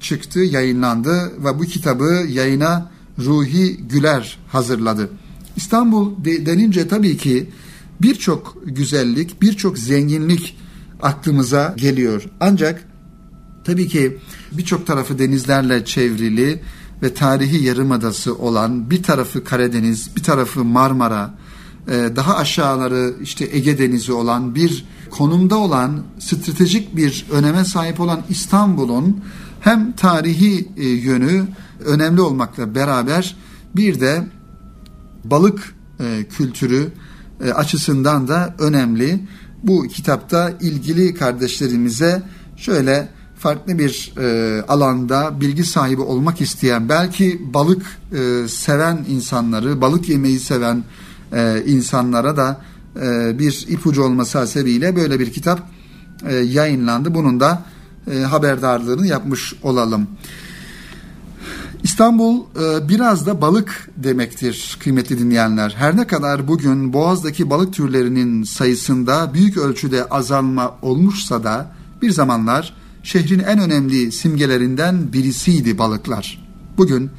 çıktı, 0.01 0.41
yayınlandı 0.41 1.45
ve 1.45 1.59
bu 1.59 1.63
kitabı 1.63 2.27
yayına 2.29 2.91
Ruhi 3.19 3.77
Güler 3.77 4.39
hazırladı. 4.49 5.11
İstanbul 5.57 6.25
denince 6.25 6.89
tabii 6.89 7.17
ki 7.17 7.51
birçok 8.03 8.57
güzellik, 8.65 9.43
birçok 9.43 9.79
zenginlik 9.79 10.57
aklımıza 11.03 11.75
geliyor. 11.77 12.25
Ancak 12.41 12.85
tabii 13.65 13.89
ki 13.89 14.19
birçok 14.53 14.87
tarafı 14.87 15.19
denizlerle 15.19 15.85
çevrili 15.85 16.63
ve 17.03 17.15
tarihi 17.15 17.65
yarımadası 17.65 18.35
olan 18.35 18.91
bir 18.91 19.03
tarafı 19.03 19.45
Karadeniz, 19.45 20.17
bir 20.17 20.23
tarafı 20.23 20.65
Marmara, 20.65 21.35
e, 21.89 22.17
daha 22.17 22.37
aşağıları 22.37 23.15
işte 23.23 23.49
Ege 23.53 23.79
Denizi 23.79 24.13
olan 24.13 24.55
bir 24.55 24.85
konumda 25.11 25.57
olan 25.57 26.03
stratejik 26.19 26.97
bir 26.97 27.27
öneme 27.33 27.65
sahip 27.65 28.01
olan 28.01 28.23
İstanbul'un 28.29 29.21
hem 29.61 29.93
tarihi 29.93 30.69
e, 30.77 30.89
yönü 30.89 31.45
önemli 31.85 32.21
olmakla 32.21 32.75
beraber 32.75 33.37
bir 33.77 34.01
de 34.01 34.27
balık 35.25 35.75
e, 36.01 36.25
kültürü 36.25 36.93
açısından 37.55 38.29
da 38.29 38.55
önemli. 38.59 39.21
Bu 39.63 39.83
kitapta 39.89 40.51
ilgili 40.61 41.15
kardeşlerimize 41.15 42.23
şöyle 42.57 43.09
farklı 43.39 43.79
bir 43.79 44.13
e, 44.19 44.63
alanda 44.63 45.41
bilgi 45.41 45.65
sahibi 45.65 46.01
olmak 46.01 46.41
isteyen, 46.41 46.89
belki 46.89 47.55
balık 47.55 47.87
e, 48.13 48.49
seven 48.49 49.05
insanları, 49.09 49.81
balık 49.81 50.09
yemeyi 50.09 50.41
seven 50.41 50.85
e, 51.33 51.63
insanlara 51.67 52.37
da 52.37 52.61
e, 53.03 53.39
bir 53.39 53.67
ipucu 53.69 54.03
olması 54.03 54.39
hasebiyle 54.39 54.97
böyle 54.97 55.21
bir 55.21 55.33
kitap 55.33 55.71
e, 56.29 56.35
yayınlandı. 56.37 57.15
Bunun 57.15 57.41
da 57.41 57.63
e, 58.11 58.19
haberdarlığını 58.19 59.07
yapmış 59.07 59.55
olalım. 59.63 60.07
İstanbul 61.83 62.41
e, 62.41 62.89
biraz 62.89 63.27
da 63.27 63.41
balık 63.41 63.91
demektir 63.97 64.77
kıymetli 64.81 65.19
dinleyenler. 65.19 65.75
Her 65.79 65.97
ne 65.97 66.07
kadar 66.07 66.49
bugün 66.49 66.93
Boğaz'daki 66.93 67.51
balık 67.51 67.73
türlerinin 67.73 68.43
sayısında 68.43 69.35
büyük 69.35 69.57
ölçüde 69.57 70.05
azalma 70.05 70.77
olmuşsa 70.83 71.45
da 71.45 71.73
bir 72.03 72.11
zamanlar 72.11 72.75
şehrin 73.03 73.39
en 73.39 73.59
önemli 73.59 74.13
simgelerinden 74.13 75.13
birisiydi 75.13 75.79
balıklar. 75.79 76.45
Bugün 76.79 77.11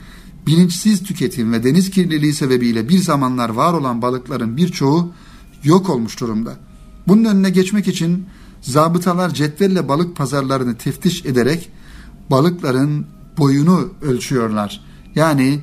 bilinçsiz 0.48 1.04
tüketim 1.04 1.54
ve 1.54 1.64
deniz 1.64 1.90
kirliliği 1.90 2.34
sebebiyle 2.34 2.90
bir 2.90 2.98
zamanlar 2.98 3.50
var 3.50 3.74
olan 3.74 4.02
balıkların 4.02 4.58
birçoğu 4.58 5.14
yok 5.64 5.90
olmuş 5.90 6.20
durumda. 6.20 6.54
Bunun 7.08 7.26
önüne 7.26 7.50
geçmek 7.50 7.88
için 7.88 8.26
zabıtalar 8.62 9.34
cetvelle 9.34 9.88
balık 9.88 10.16
pazarlarını 10.16 10.78
teftiş 10.78 11.26
ederek 11.26 11.70
balıkların 12.32 13.06
boyunu 13.38 13.90
ölçüyorlar. 14.02 14.82
Yani 15.16 15.60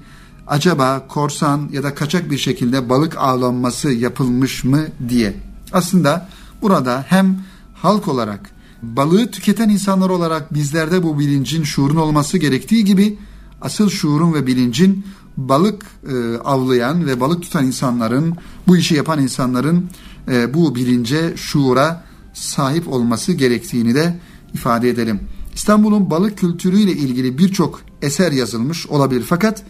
acaba 0.47 1.07
korsan 1.09 1.69
ya 1.73 1.83
da 1.83 1.95
kaçak 1.95 2.31
bir 2.31 2.39
şekilde 2.39 2.89
balık 2.89 3.17
avlanması 3.19 3.93
yapılmış 3.93 4.65
mı 4.65 4.81
diye. 5.09 5.37
Aslında 5.73 6.29
burada 6.63 7.05
hem 7.09 7.41
halk 7.75 8.09
olarak 8.09 8.51
balığı 8.83 9.31
tüketen 9.31 9.69
insanlar 9.69 10.11
olarak 10.11 10.55
bizlerde 10.55 11.03
bu 11.03 11.19
bilincin 11.19 11.63
şuurun 11.63 11.97
olması 11.97 12.39
gerektiği 12.39 12.85
gibi 12.85 13.19
asıl 13.63 13.89
şuurun 13.89 14.35
ve 14.35 14.47
bilincin 14.47 15.07
balık 15.37 15.87
e, 16.09 16.37
avlayan 16.37 17.07
ve 17.07 17.21
balık 17.21 17.43
tutan 17.43 17.67
insanların 17.67 18.37
bu 18.67 18.77
işi 18.77 18.95
yapan 18.95 19.23
insanların 19.23 19.91
e, 20.29 20.55
bu 20.55 20.75
bilince 20.75 21.37
şuura 21.37 22.05
sahip 22.37 22.89
olması 22.93 23.33
gerektiğini 23.33 23.95
de 23.95 24.21
ifade 24.55 24.89
edelim. 24.89 25.21
İstanbul'un 25.55 26.11
balık 26.11 26.39
kültürüyle 26.39 26.93
ilgili 26.93 27.39
birçok 27.39 27.81
eser 28.03 28.33
yazılmış 28.33 28.87
olabilir 28.87 29.25
fakat 29.29 29.63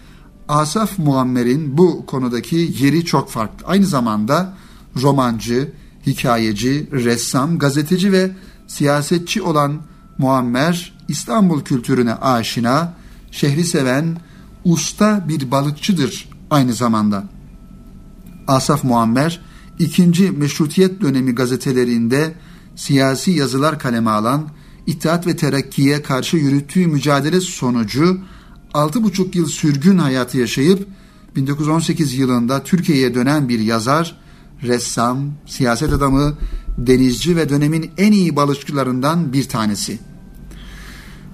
Asaf 0.48 0.98
Muammer'in 0.98 1.78
bu 1.78 2.06
konudaki 2.06 2.74
yeri 2.78 3.04
çok 3.04 3.30
farklı. 3.30 3.66
Aynı 3.66 3.86
zamanda 3.86 4.54
romancı, 5.02 5.72
hikayeci, 6.06 6.88
ressam, 6.92 7.58
gazeteci 7.58 8.12
ve 8.12 8.30
siyasetçi 8.66 9.42
olan 9.42 9.80
Muammer 10.18 10.98
İstanbul 11.08 11.60
kültürüne 11.60 12.14
aşina, 12.14 12.92
şehri 13.30 13.64
seven, 13.64 14.18
usta 14.64 15.24
bir 15.28 15.50
balıkçıdır 15.50 16.28
aynı 16.50 16.72
zamanda. 16.72 17.24
Asaf 18.46 18.84
Muammer, 18.84 19.40
ikinci 19.78 20.30
meşrutiyet 20.30 21.00
dönemi 21.00 21.34
gazetelerinde 21.34 22.34
siyasi 22.76 23.30
yazılar 23.30 23.78
kaleme 23.78 24.10
alan, 24.10 24.48
İttihat 24.86 25.26
ve 25.26 25.36
Terakki'ye 25.36 26.02
karşı 26.02 26.36
yürüttüğü 26.36 26.86
mücadele 26.86 27.40
sonucu 27.40 28.18
6,5 28.74 29.38
yıl 29.38 29.46
sürgün 29.46 29.98
hayatı 29.98 30.38
yaşayıp 30.38 30.88
1918 31.36 32.14
yılında 32.14 32.62
Türkiye'ye 32.62 33.14
dönen 33.14 33.48
bir 33.48 33.58
yazar, 33.58 34.18
ressam, 34.62 35.18
siyaset 35.46 35.92
adamı, 35.92 36.34
denizci 36.78 37.36
ve 37.36 37.48
dönemin 37.48 37.90
en 37.98 38.12
iyi 38.12 38.36
balıkçılarından 38.36 39.32
bir 39.32 39.48
tanesi. 39.48 39.98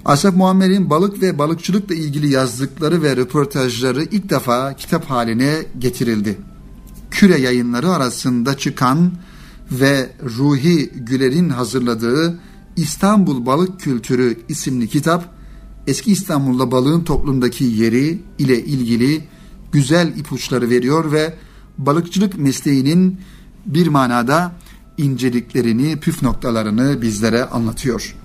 Asaf 0.04 0.36
Muammer'in 0.36 0.90
balık 0.90 1.22
ve 1.22 1.38
balıkçılıkla 1.38 1.94
ilgili 1.94 2.28
yazdıkları 2.28 3.02
ve 3.02 3.16
röportajları 3.16 4.04
ilk 4.04 4.30
defa 4.30 4.76
kitap 4.76 5.04
haline 5.04 5.54
getirildi. 5.78 6.38
Küre 7.10 7.40
yayınları 7.40 7.90
arasında 7.90 8.58
çıkan 8.58 9.12
ve 9.80 10.10
Ruhi 10.36 10.90
Güler'in 10.94 11.48
hazırladığı 11.48 12.38
İstanbul 12.76 13.46
Balık 13.46 13.80
Kültürü 13.80 14.38
isimli 14.48 14.88
kitap 14.88 15.34
eski 15.86 16.12
İstanbul'da 16.12 16.70
balığın 16.70 17.04
toplumdaki 17.04 17.64
yeri 17.64 18.22
ile 18.38 18.64
ilgili 18.64 19.24
güzel 19.72 20.16
ipuçları 20.16 20.70
veriyor 20.70 21.12
ve 21.12 21.34
balıkçılık 21.78 22.38
mesleğinin 22.38 23.20
bir 23.66 23.86
manada 23.86 24.52
inceliklerini, 24.98 26.00
püf 26.00 26.22
noktalarını 26.22 27.02
bizlere 27.02 27.44
anlatıyor. 27.44 28.16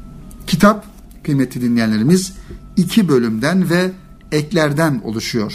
Kitap 0.48 0.86
kıymetli 1.24 1.62
dinleyenlerimiz 1.62 2.34
iki 2.78 3.10
bölümden 3.10 3.70
ve 3.70 3.92
eklerden 4.32 5.02
oluşuyor. 5.04 5.54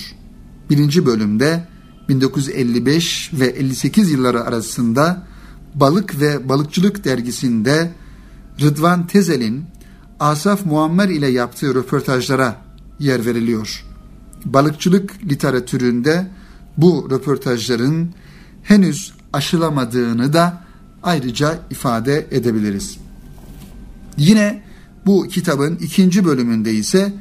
Birinci 0.70 1.06
bölümde 1.06 1.68
1955 2.08 3.30
ve 3.32 3.46
58 3.46 4.10
yılları 4.10 4.44
arasında 4.44 5.26
Balık 5.74 6.20
ve 6.20 6.48
Balıkçılık 6.48 7.04
dergisinde 7.04 7.92
Rıdvan 8.60 9.06
Tezel'in 9.06 9.64
Asaf 10.20 10.66
Muammer 10.66 11.08
ile 11.08 11.28
yaptığı 11.28 11.74
röportajlara 11.74 12.56
yer 12.98 13.26
veriliyor. 13.26 13.84
Balıkçılık 14.44 15.24
literatüründe 15.24 16.30
bu 16.76 17.08
röportajların 17.10 18.10
henüz 18.62 19.12
aşılamadığını 19.32 20.32
da 20.32 20.64
ayrıca 21.02 21.58
ifade 21.70 22.26
edebiliriz. 22.30 22.98
Yine 24.16 24.62
bu 25.06 25.28
kitabın 25.28 25.76
ikinci 25.76 26.24
bölümünde 26.24 26.72
ise 26.72 27.12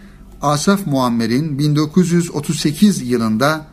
Asaf 0.41 0.87
Muammer'in 0.87 1.59
1938 1.59 3.09
yılında 3.09 3.67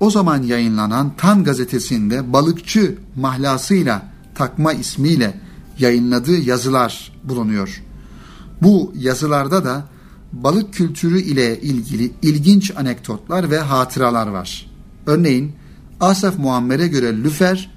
o 0.00 0.10
zaman 0.10 0.42
yayınlanan 0.42 1.16
Tan 1.16 1.44
gazetesinde 1.44 2.32
balıkçı 2.32 2.98
mahlasıyla 3.16 4.07
takma 4.38 4.72
ismiyle 4.72 5.40
yayınladığı 5.78 6.36
yazılar 6.36 7.12
bulunuyor. 7.24 7.82
Bu 8.62 8.92
yazılarda 8.96 9.64
da 9.64 9.84
balık 10.32 10.74
kültürü 10.74 11.20
ile 11.20 11.60
ilgili 11.60 12.12
ilginç 12.22 12.72
anekdotlar 12.76 13.50
ve 13.50 13.58
hatıralar 13.58 14.26
var. 14.26 14.70
Örneğin 15.06 15.52
Asaf 16.00 16.38
Muammer'e 16.38 16.88
göre 16.88 17.16
lüfer, 17.16 17.70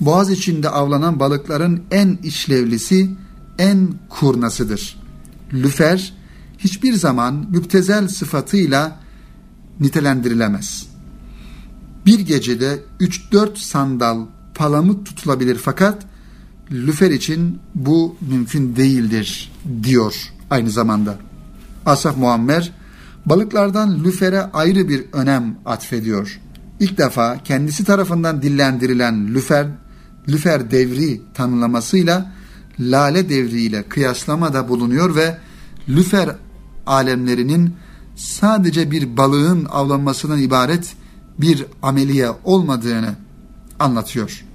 boğaz 0.00 0.30
içinde 0.30 0.68
avlanan 0.68 1.20
balıkların 1.20 1.82
en 1.90 2.18
işlevlisi, 2.22 3.10
en 3.58 3.94
kurnasıdır. 4.08 4.96
Lüfer, 5.52 6.14
hiçbir 6.58 6.92
zaman 6.92 7.46
müptezel 7.50 8.08
sıfatıyla 8.08 9.00
nitelendirilemez. 9.80 10.86
Bir 12.06 12.18
gecede 12.20 12.78
3-4 13.00 13.56
sandal 13.56 14.26
palamut 14.56 15.06
tutulabilir 15.06 15.56
fakat 15.56 16.06
lüfer 16.70 17.10
için 17.10 17.58
bu 17.74 18.16
mümkün 18.30 18.76
değildir 18.76 19.52
diyor 19.82 20.14
aynı 20.50 20.70
zamanda. 20.70 21.18
Asaf 21.86 22.16
Muammer 22.16 22.72
balıklardan 23.26 24.04
lüfere 24.04 24.40
ayrı 24.40 24.88
bir 24.88 25.04
önem 25.12 25.58
atfediyor. 25.64 26.40
İlk 26.80 26.98
defa 26.98 27.38
kendisi 27.44 27.84
tarafından 27.84 28.42
dillendirilen 28.42 29.34
lüfer, 29.34 29.66
lüfer 30.28 30.70
devri 30.70 31.20
tanımlamasıyla 31.34 32.32
lale 32.80 33.28
devriyle 33.28 33.82
kıyaslamada 33.82 34.68
bulunuyor 34.68 35.16
ve 35.16 35.38
lüfer 35.88 36.36
alemlerinin 36.86 37.74
sadece 38.16 38.90
bir 38.90 39.16
balığın 39.16 39.64
avlanmasından 39.64 40.38
ibaret 40.38 40.96
bir 41.38 41.66
ameliye 41.82 42.30
olmadığını 42.44 43.14
anlatıyor. 43.78 44.45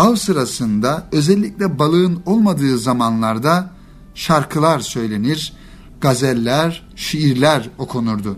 Av 0.00 0.16
sırasında 0.16 1.08
özellikle 1.12 1.78
balığın 1.78 2.22
olmadığı 2.26 2.78
zamanlarda 2.78 3.70
şarkılar 4.14 4.80
söylenir, 4.80 5.52
gazeller, 6.00 6.88
şiirler 6.96 7.70
okunurdu. 7.78 8.36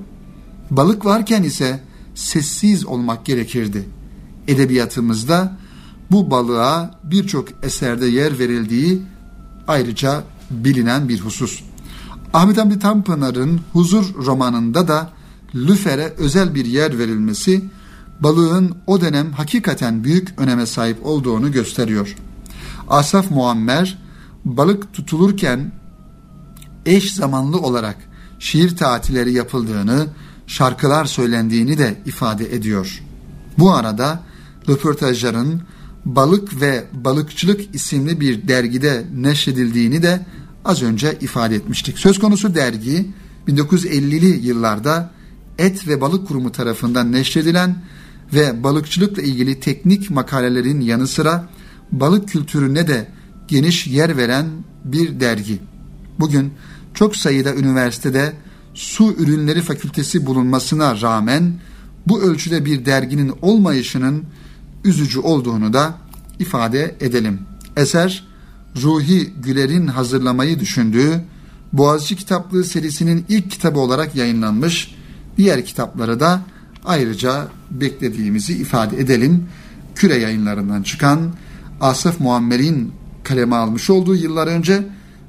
Balık 0.70 1.04
varken 1.04 1.42
ise 1.42 1.80
sessiz 2.14 2.86
olmak 2.86 3.26
gerekirdi. 3.26 3.88
Edebiyatımızda 4.48 5.56
bu 6.10 6.30
balığa 6.30 7.00
birçok 7.04 7.48
eserde 7.64 8.06
yer 8.06 8.38
verildiği 8.38 9.02
ayrıca 9.68 10.24
bilinen 10.50 11.08
bir 11.08 11.20
husus. 11.20 11.62
Ahmet 12.32 12.58
Hamdi 12.58 12.78
Tanpınar'ın 12.78 13.60
Huzur 13.72 14.14
romanında 14.14 14.88
da 14.88 15.10
lüfere 15.54 16.14
özel 16.18 16.54
bir 16.54 16.64
yer 16.64 16.98
verilmesi 16.98 17.64
balığın 18.22 18.74
o 18.86 19.00
dönem 19.00 19.32
hakikaten 19.32 20.04
büyük 20.04 20.40
öneme 20.40 20.66
sahip 20.66 21.06
olduğunu 21.06 21.52
gösteriyor. 21.52 22.16
Asaf 22.88 23.30
Muammer 23.30 23.98
balık 24.44 24.92
tutulurken 24.92 25.72
eş 26.86 27.14
zamanlı 27.14 27.58
olarak 27.60 27.96
şiir 28.38 28.76
tatilleri 28.76 29.32
yapıldığını, 29.32 30.06
şarkılar 30.46 31.04
söylendiğini 31.04 31.78
de 31.78 32.00
ifade 32.06 32.54
ediyor. 32.54 33.02
Bu 33.58 33.72
arada 33.74 34.22
röportajların 34.68 35.62
Balık 36.04 36.60
ve 36.60 36.84
Balıkçılık 36.92 37.74
isimli 37.74 38.20
bir 38.20 38.48
dergide 38.48 39.04
neşredildiğini 39.14 40.02
de 40.02 40.26
az 40.64 40.82
önce 40.82 41.18
ifade 41.20 41.54
etmiştik. 41.54 41.98
Söz 41.98 42.18
konusu 42.18 42.54
dergi 42.54 43.10
1950'li 43.48 44.46
yıllarda 44.46 45.10
Et 45.58 45.88
ve 45.88 46.00
Balık 46.00 46.28
Kurumu 46.28 46.52
tarafından 46.52 47.12
neşredilen 47.12 47.76
ve 48.32 48.64
balıkçılıkla 48.64 49.22
ilgili 49.22 49.60
teknik 49.60 50.10
makalelerin 50.10 50.80
yanı 50.80 51.06
sıra 51.06 51.48
balık 51.92 52.28
kültürüne 52.28 52.88
de 52.88 53.08
geniş 53.48 53.86
yer 53.86 54.16
veren 54.16 54.46
bir 54.84 55.20
dergi. 55.20 55.58
Bugün 56.20 56.52
çok 56.94 57.16
sayıda 57.16 57.54
üniversitede 57.54 58.32
su 58.74 59.12
ürünleri 59.12 59.62
fakültesi 59.62 60.26
bulunmasına 60.26 61.00
rağmen 61.00 61.54
bu 62.06 62.22
ölçüde 62.22 62.64
bir 62.64 62.86
derginin 62.86 63.32
olmayışının 63.42 64.24
üzücü 64.84 65.20
olduğunu 65.20 65.72
da 65.72 65.94
ifade 66.38 66.96
edelim. 67.00 67.40
Eser 67.76 68.24
Ruhi 68.82 69.32
Güler'in 69.42 69.86
hazırlamayı 69.86 70.60
düşündüğü 70.60 71.24
Boğaziçi 71.72 72.16
Kitaplığı 72.16 72.64
serisinin 72.64 73.24
ilk 73.28 73.50
kitabı 73.50 73.78
olarak 73.78 74.14
yayınlanmış. 74.16 74.94
Diğer 75.36 75.64
kitapları 75.64 76.20
da 76.20 76.42
ayrıca 76.84 77.48
beklediğimizi 77.70 78.52
ifade 78.52 79.00
edelim. 79.00 79.48
Küre 79.94 80.16
yayınlarından 80.16 80.82
çıkan 80.82 81.34
Asaf 81.80 82.20
Muammer'in 82.20 82.92
kaleme 83.24 83.56
almış 83.56 83.90
olduğu 83.90 84.14
yıllar 84.14 84.46
önce 84.46 84.86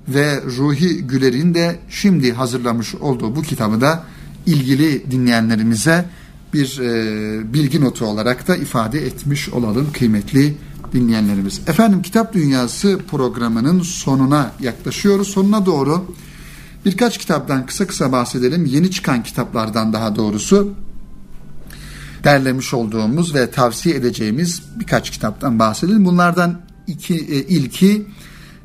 ve 0.08 0.41
Ruhi 0.58 1.08
Güler'in 1.08 1.54
de 1.54 1.80
şimdi 1.89 2.34
hazırlamış 2.34 2.95
olduğu 2.95 3.36
bu 3.36 3.41
kitabı 3.41 3.82
da 3.82 4.04
ilgili 4.45 5.12
dinleyenlerimize 5.12 6.06
bir 6.54 6.80
e, 6.80 7.54
bilgi 7.54 7.82
notu 7.82 8.06
olarak 8.06 8.47
da 8.47 8.56
ifade 8.56 9.06
etmiş 9.06 9.49
olalım 9.49 9.88
kıymetli 9.93 10.58
dinleyenlerimiz. 10.93 11.62
Efendim 11.68 12.01
Kitap 12.01 12.34
Dünyası 12.34 12.99
programının 13.12 13.82
sonuna 13.82 14.51
yaklaşıyoruz. 14.60 15.28
Sonuna 15.28 15.66
doğru 15.66 16.06
birkaç 16.86 17.18
kitaptan 17.18 17.66
kısa 17.66 17.88
kısa 17.88 18.12
bahsedelim. 18.12 18.66
Yeni 18.66 18.91
çıkan 18.91 19.24
kitaplardan 19.24 19.93
daha 19.93 20.16
doğrusu 20.16 20.74
derlemiş 22.24 22.74
olduğumuz 22.74 23.36
ve 23.36 23.51
tavsiye 23.51 23.95
edeceğimiz 23.95 24.61
birkaç 24.80 25.09
kitaptan 25.09 25.59
bahsedelim. 25.59 26.05
Bunlardan 26.05 26.61
iki, 26.88 27.15
e, 27.15 27.47
ilki 27.47 28.07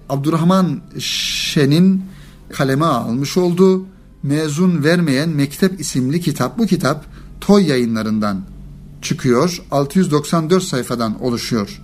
Abdurrahman 0.09 0.81
Şen'in 0.99 2.05
kaleme 2.53 2.85
almış 2.85 3.37
olduğu 3.37 3.87
Mezun 4.23 4.85
Vermeyen 4.85 5.29
Mektep 5.29 5.81
isimli 5.81 6.21
kitap. 6.21 6.59
Bu 6.59 6.67
kitap 6.67 7.05
Toy 7.41 7.69
yayınlarından 7.69 8.41
çıkıyor. 9.03 9.63
694 9.71 10.63
sayfadan 10.63 11.23
oluşuyor. 11.23 11.81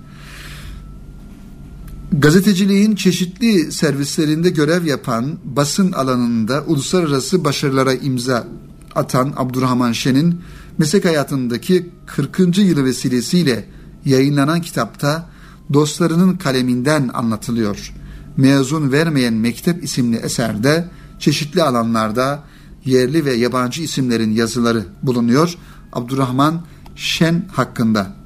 Gazeteciliğin 2.13 2.95
çeşitli 2.95 3.73
servislerinde 3.73 4.51
görev 4.51 4.85
yapan, 4.85 5.39
basın 5.45 5.93
alanında 5.93 6.65
uluslararası 6.67 7.45
başarılara 7.45 7.95
imza 7.95 8.47
atan 8.95 9.33
Abdurrahman 9.37 9.93
Şen'in 9.93 10.41
meslek 10.79 11.05
hayatındaki 11.05 11.91
40. 12.07 12.59
yılı 12.59 12.85
vesilesiyle 12.85 13.69
yayınlanan 14.05 14.61
kitapta 14.61 15.31
dostlarının 15.73 16.37
kaleminden 16.37 17.11
anlatılıyor. 17.15 17.95
Mezun 18.37 18.93
vermeyen 18.93 19.35
mektep 19.35 19.85
isimli 19.85 20.17
eserde 20.17 20.89
çeşitli 21.19 21.63
alanlarda 21.63 22.43
yerli 22.85 23.25
ve 23.25 23.33
yabancı 23.33 23.83
isimlerin 23.83 24.33
yazıları 24.33 24.85
bulunuyor. 25.03 25.55
Abdurrahman 25.93 26.63
Şen 26.97 27.49
hakkında. 27.53 28.17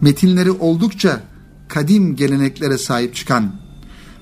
Metinleri 0.00 0.50
oldukça 0.50 1.20
kadim 1.68 2.16
geleneklere 2.16 2.78
sahip 2.78 3.14
çıkan, 3.14 3.52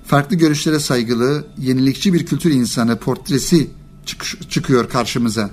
farklı 0.06 0.36
görüşlere 0.36 0.78
saygılı, 0.78 1.46
yenilikçi 1.58 2.12
bir 2.12 2.26
kültür 2.26 2.50
insanı 2.50 2.98
portresi 2.98 3.70
çık- 4.06 4.50
çıkıyor 4.50 4.88
karşımıza. 4.88 5.50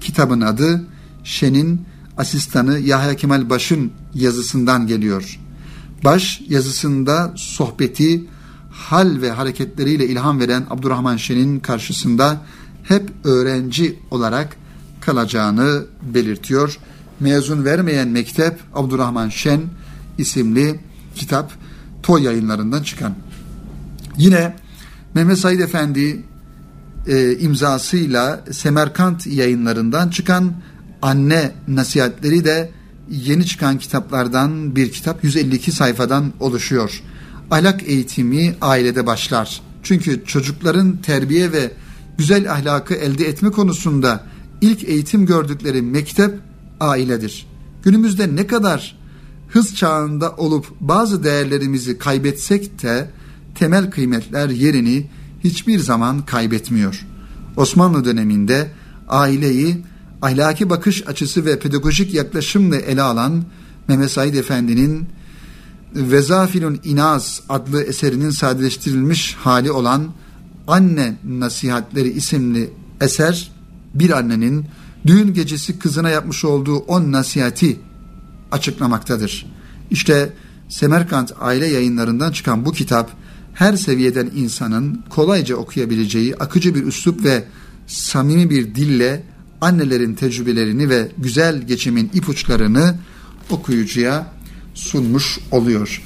Kitabın 0.00 0.40
adı 0.40 0.84
Şen'in 1.30 1.86
asistanı 2.16 2.78
Yahya 2.78 3.16
Kemal 3.16 3.50
Baş'ın 3.50 3.92
yazısından 4.14 4.86
geliyor. 4.86 5.38
Baş 6.04 6.40
yazısında 6.48 7.32
sohbeti, 7.36 8.24
hal 8.70 9.20
ve 9.20 9.30
hareketleriyle 9.30 10.06
ilham 10.06 10.40
veren 10.40 10.66
Abdurrahman 10.70 11.16
Şen'in 11.16 11.60
karşısında 11.60 12.40
hep 12.82 13.10
öğrenci 13.24 13.98
olarak 14.10 14.56
kalacağını 15.00 15.84
belirtiyor. 16.14 16.78
Mezun 17.20 17.64
vermeyen 17.64 18.08
mektep 18.08 18.60
Abdurrahman 18.74 19.28
Şen 19.28 19.60
isimli 20.18 20.80
kitap 21.14 21.52
Toy 22.02 22.22
yayınlarından 22.22 22.82
çıkan. 22.82 23.14
Yine 24.18 24.56
Mehmet 25.14 25.38
Said 25.38 25.60
Efendi 25.60 26.24
e, 27.06 27.38
imzasıyla 27.38 28.44
Semerkant 28.52 29.26
yayınlarından 29.26 30.08
çıkan 30.08 30.52
Anne 31.02 31.52
Nasihatleri 31.68 32.44
de 32.44 32.70
yeni 33.10 33.46
çıkan 33.46 33.78
kitaplardan 33.78 34.76
bir 34.76 34.92
kitap 34.92 35.24
152 35.24 35.72
sayfadan 35.72 36.32
oluşuyor. 36.40 37.02
Ahlak 37.50 37.82
eğitimi 37.82 38.54
ailede 38.60 39.06
başlar. 39.06 39.60
Çünkü 39.82 40.24
çocukların 40.26 40.96
terbiye 40.96 41.52
ve 41.52 41.72
güzel 42.18 42.52
ahlakı 42.52 42.94
elde 42.94 43.28
etme 43.28 43.50
konusunda 43.50 44.26
ilk 44.60 44.84
eğitim 44.84 45.26
gördükleri 45.26 45.82
mektep 45.82 46.38
ailedir. 46.80 47.46
Günümüzde 47.82 48.36
ne 48.36 48.46
kadar 48.46 48.96
hız 49.48 49.74
çağında 49.74 50.30
olup 50.30 50.66
bazı 50.80 51.24
değerlerimizi 51.24 51.98
kaybetsek 51.98 52.82
de 52.82 53.10
temel 53.54 53.90
kıymetler 53.90 54.48
yerini 54.48 55.10
hiçbir 55.44 55.78
zaman 55.78 56.26
kaybetmiyor. 56.26 57.06
Osmanlı 57.56 58.04
döneminde 58.04 58.70
aileyi 59.08 59.84
ahlaki 60.22 60.70
bakış 60.70 61.08
açısı 61.08 61.44
ve 61.44 61.58
pedagojik 61.58 62.14
yaklaşımla 62.14 62.76
ele 62.76 63.02
alan 63.02 63.44
Mehmet 63.88 64.10
Said 64.10 64.34
Efendi'nin 64.34 65.08
Vezafilun 65.94 66.80
İnaz 66.84 67.42
adlı 67.48 67.82
eserinin 67.82 68.30
sadeleştirilmiş 68.30 69.34
hali 69.34 69.72
olan 69.72 70.12
Anne 70.66 71.16
Nasihatleri 71.24 72.08
isimli 72.08 72.70
eser 73.00 73.52
bir 73.94 74.10
annenin 74.10 74.66
düğün 75.06 75.34
gecesi 75.34 75.78
kızına 75.78 76.10
yapmış 76.10 76.44
olduğu 76.44 76.76
on 76.76 77.12
nasihati 77.12 77.80
açıklamaktadır. 78.52 79.46
İşte 79.90 80.32
Semerkant 80.68 81.32
aile 81.40 81.66
yayınlarından 81.66 82.32
çıkan 82.32 82.66
bu 82.66 82.72
kitap 82.72 83.10
her 83.54 83.76
seviyeden 83.76 84.30
insanın 84.34 85.04
kolayca 85.10 85.56
okuyabileceği 85.56 86.36
akıcı 86.36 86.74
bir 86.74 86.84
üslup 86.84 87.24
ve 87.24 87.44
samimi 87.86 88.50
bir 88.50 88.74
dille 88.74 89.22
annelerin 89.60 90.14
tecrübelerini 90.14 90.88
ve 90.88 91.08
güzel 91.18 91.62
geçimin 91.62 92.10
ipuçlarını 92.14 92.94
okuyucuya 93.50 94.26
sunmuş 94.74 95.38
oluyor. 95.50 96.02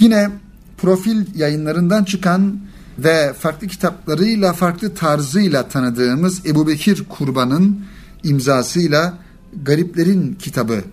Yine 0.00 0.30
profil 0.78 1.24
yayınlarından 1.34 2.04
çıkan 2.04 2.60
ve 2.98 3.32
farklı 3.32 3.66
kitaplarıyla 3.66 4.52
farklı 4.52 4.94
tarzıyla 4.94 5.68
tanıdığımız 5.68 6.46
Ebu 6.46 6.68
Bekir 6.68 7.04
Kurban'ın 7.08 7.80
imzasıyla 8.24 9.18
Gariplerin 9.62 10.34
Kitabı 10.34 10.84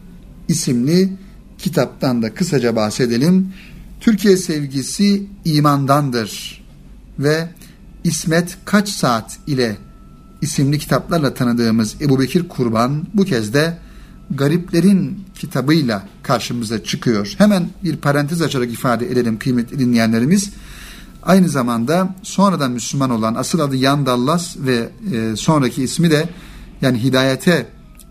isimli 0.47 1.13
kitaptan 1.57 2.21
da 2.21 2.33
kısaca 2.33 2.75
bahsedelim. 2.75 3.53
Türkiye 3.99 4.37
sevgisi 4.37 5.23
imandandır 5.45 6.63
ve 7.19 7.47
İsmet 8.03 8.57
Kaç 8.65 8.89
Saat 8.89 9.37
ile 9.47 9.75
isimli 10.45 10.79
kitaplarla 10.79 11.33
tanıdığımız 11.33 11.95
Ebu 12.01 12.19
Bekir 12.19 12.47
Kurban 12.47 13.03
bu 13.13 13.23
kez 13.25 13.53
de 13.53 13.77
Gariplerin 14.31 15.25
kitabıyla 15.35 16.07
karşımıza 16.23 16.83
çıkıyor. 16.83 17.33
Hemen 17.37 17.69
bir 17.83 17.97
parantez 17.97 18.41
açarak 18.41 18.73
ifade 18.73 19.11
edelim 19.11 19.39
kıymetli 19.39 19.79
dinleyenlerimiz. 19.79 20.49
Aynı 21.23 21.49
zamanda 21.49 22.15
sonradan 22.23 22.71
Müslüman 22.71 23.09
olan 23.09 23.35
asıl 23.35 23.59
adı 23.59 23.75
Yan 23.75 24.05
Dallas 24.05 24.57
ve 24.57 24.89
e, 25.13 25.35
sonraki 25.35 25.83
ismi 25.83 26.11
de 26.11 26.29
yani 26.81 27.03
hidayete 27.03 27.67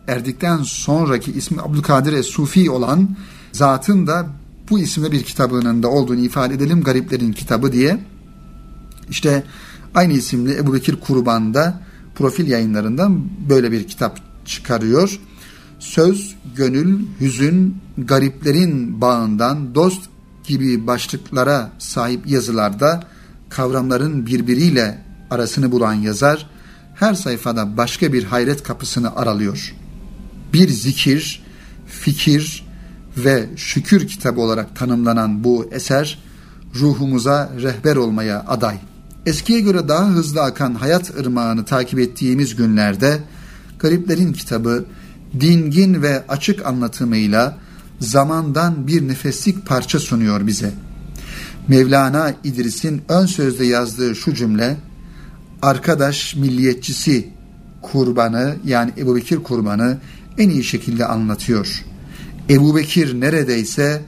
erdikten 0.09 0.63
sonraki 0.63 1.33
ismi 1.33 1.63
Abdülkadir 1.63 2.13
Es-Sufi 2.13 2.71
olan 2.71 3.17
zatın 3.53 4.07
da 4.07 4.27
bu 4.71 4.79
isimde 4.79 5.13
bir 5.13 5.23
kitabının 5.23 5.83
da 5.83 5.89
olduğunu 5.89 6.21
ifade 6.21 6.55
edelim. 6.55 6.83
Gariplerin 6.83 7.33
kitabı 7.33 7.73
diye. 7.73 8.01
İşte 9.11 9.45
aynı 9.95 10.13
isimli 10.13 10.57
Ebu 10.57 10.75
Bekir 10.75 10.97
Kurban'da 11.01 11.81
profil 12.15 12.49
yayınlarından 12.49 13.23
böyle 13.49 13.73
bir 13.73 13.89
kitap 13.89 14.21
çıkarıyor. 14.47 15.21
Söz, 15.79 16.37
gönül, 16.57 17.07
hüzün, 17.21 17.77
gariplerin 17.99 19.01
bağından 19.01 19.75
dost 19.75 20.03
gibi 20.45 20.87
başlıklara 20.87 21.73
sahip 21.79 22.27
yazılarda 22.27 23.05
kavramların 23.49 24.27
birbiriyle 24.27 25.05
arasını 25.31 25.73
bulan 25.73 25.95
yazar 25.95 26.51
her 26.95 27.15
sayfada 27.15 27.77
başka 27.77 28.13
bir 28.13 28.25
hayret 28.25 28.63
kapısını 28.63 29.17
aralıyor. 29.17 29.75
Bir 30.53 30.69
zikir, 30.69 31.43
fikir 31.87 32.67
ve 33.17 33.47
şükür 33.57 34.09
kitabı 34.09 34.41
olarak 34.41 34.77
tanımlanan 34.77 35.45
bu 35.45 35.69
eser 35.73 36.19
ruhumuza 36.75 37.53
rehber 37.63 37.97
olmaya 37.97 38.45
aday. 38.49 38.79
Eskiye 39.27 39.61
göre 39.61 39.89
daha 39.89 40.09
hızlı 40.09 40.43
akan 40.43 40.75
hayat 40.75 41.19
ırmağını 41.19 41.65
takip 41.65 41.99
ettiğimiz 41.99 42.57
günlerde 42.57 43.21
Gariplerin 43.79 44.33
kitabı 44.33 44.85
dingin 45.41 46.03
ve 46.03 46.25
açık 46.29 46.67
anlatımıyla 46.67 47.59
zamandan 48.01 48.87
bir 48.87 49.09
nefeslik 49.09 49.67
parça 49.67 50.01
sunuyor 50.01 50.47
bize. 50.47 50.73
Mevlana 51.69 52.35
İdris'in 52.45 53.03
ön 53.09 53.27
sözde 53.27 53.65
yazdığı 53.67 54.17
şu 54.17 54.35
cümle, 54.35 54.77
arkadaş 55.63 56.37
milliyetçisi 56.37 57.29
kurbanı 57.83 58.57
yani 58.65 58.93
Ebu 58.99 59.17
Bekir 59.17 59.37
kurbanı 59.37 59.99
en 60.39 60.51
iyi 60.51 60.65
şekilde 60.65 61.07
anlatıyor. 61.07 61.85
Ebu 62.51 62.77
Bekir 62.77 63.21
neredeyse 63.21 64.03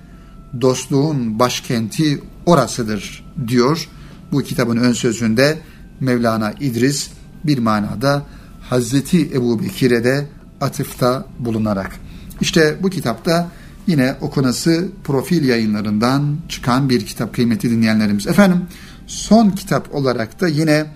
dostluğun 0.60 1.38
başkenti 1.38 2.22
orasıdır 2.46 3.24
diyor. 3.48 3.88
Bu 4.32 4.42
kitabın 4.42 4.76
ön 4.76 4.92
sözünde 4.92 5.58
Mevlana 6.00 6.52
İdris 6.60 7.10
bir 7.44 7.58
manada 7.58 8.22
Hazreti 8.70 9.30
Ebu 9.34 9.62
Bekir'e 9.62 10.04
de 10.04 10.26
atıfta 10.60 11.26
bulunarak. 11.38 11.96
İşte 12.40 12.76
bu 12.82 12.90
kitapta 12.90 13.48
yine 13.86 14.16
okunası 14.20 14.88
profil 15.04 15.48
yayınlarından 15.48 16.36
çıkan 16.48 16.88
bir 16.88 17.06
kitap 17.06 17.34
kıymeti 17.34 17.70
dinleyenlerimiz. 17.70 18.26
Efendim 18.26 18.60
son 19.06 19.50
kitap 19.50 19.94
olarak 19.94 20.40
da 20.40 20.48
yine 20.48 20.86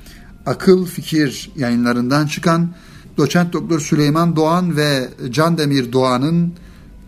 akıl 0.46 0.86
fikir 0.86 1.50
yayınlarından 1.56 2.26
çıkan 2.26 2.70
doçent 3.16 3.52
doktor 3.52 3.80
Süleyman 3.80 4.36
Doğan 4.36 4.76
ve 4.76 5.08
Can 5.30 5.58
Demir 5.58 5.92
Doğan'ın 5.92 6.54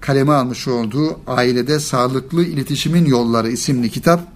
kaleme 0.01 0.33
almış 0.33 0.69
olduğu 0.69 1.21
Ailede 1.27 1.81
Sağlıklı 1.81 2.45
İletişimin 2.45 3.05
Yolları 3.05 3.51
isimli 3.51 3.91
kitap 3.91 4.32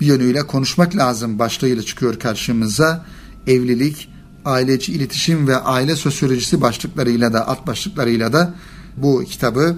yönüyle 0.00 0.46
konuşmak 0.46 0.96
lazım 0.96 1.38
başlığıyla 1.38 1.82
çıkıyor 1.82 2.18
karşımıza. 2.18 3.06
Evlilik, 3.46 4.08
aileci 4.44 4.92
iletişim 4.92 5.48
ve 5.48 5.56
aile 5.56 5.96
sosyolojisi 5.96 6.60
başlıklarıyla 6.60 7.32
da 7.32 7.48
alt 7.48 7.66
başlıklarıyla 7.66 8.32
da 8.32 8.54
bu 8.96 9.24
kitabı 9.24 9.76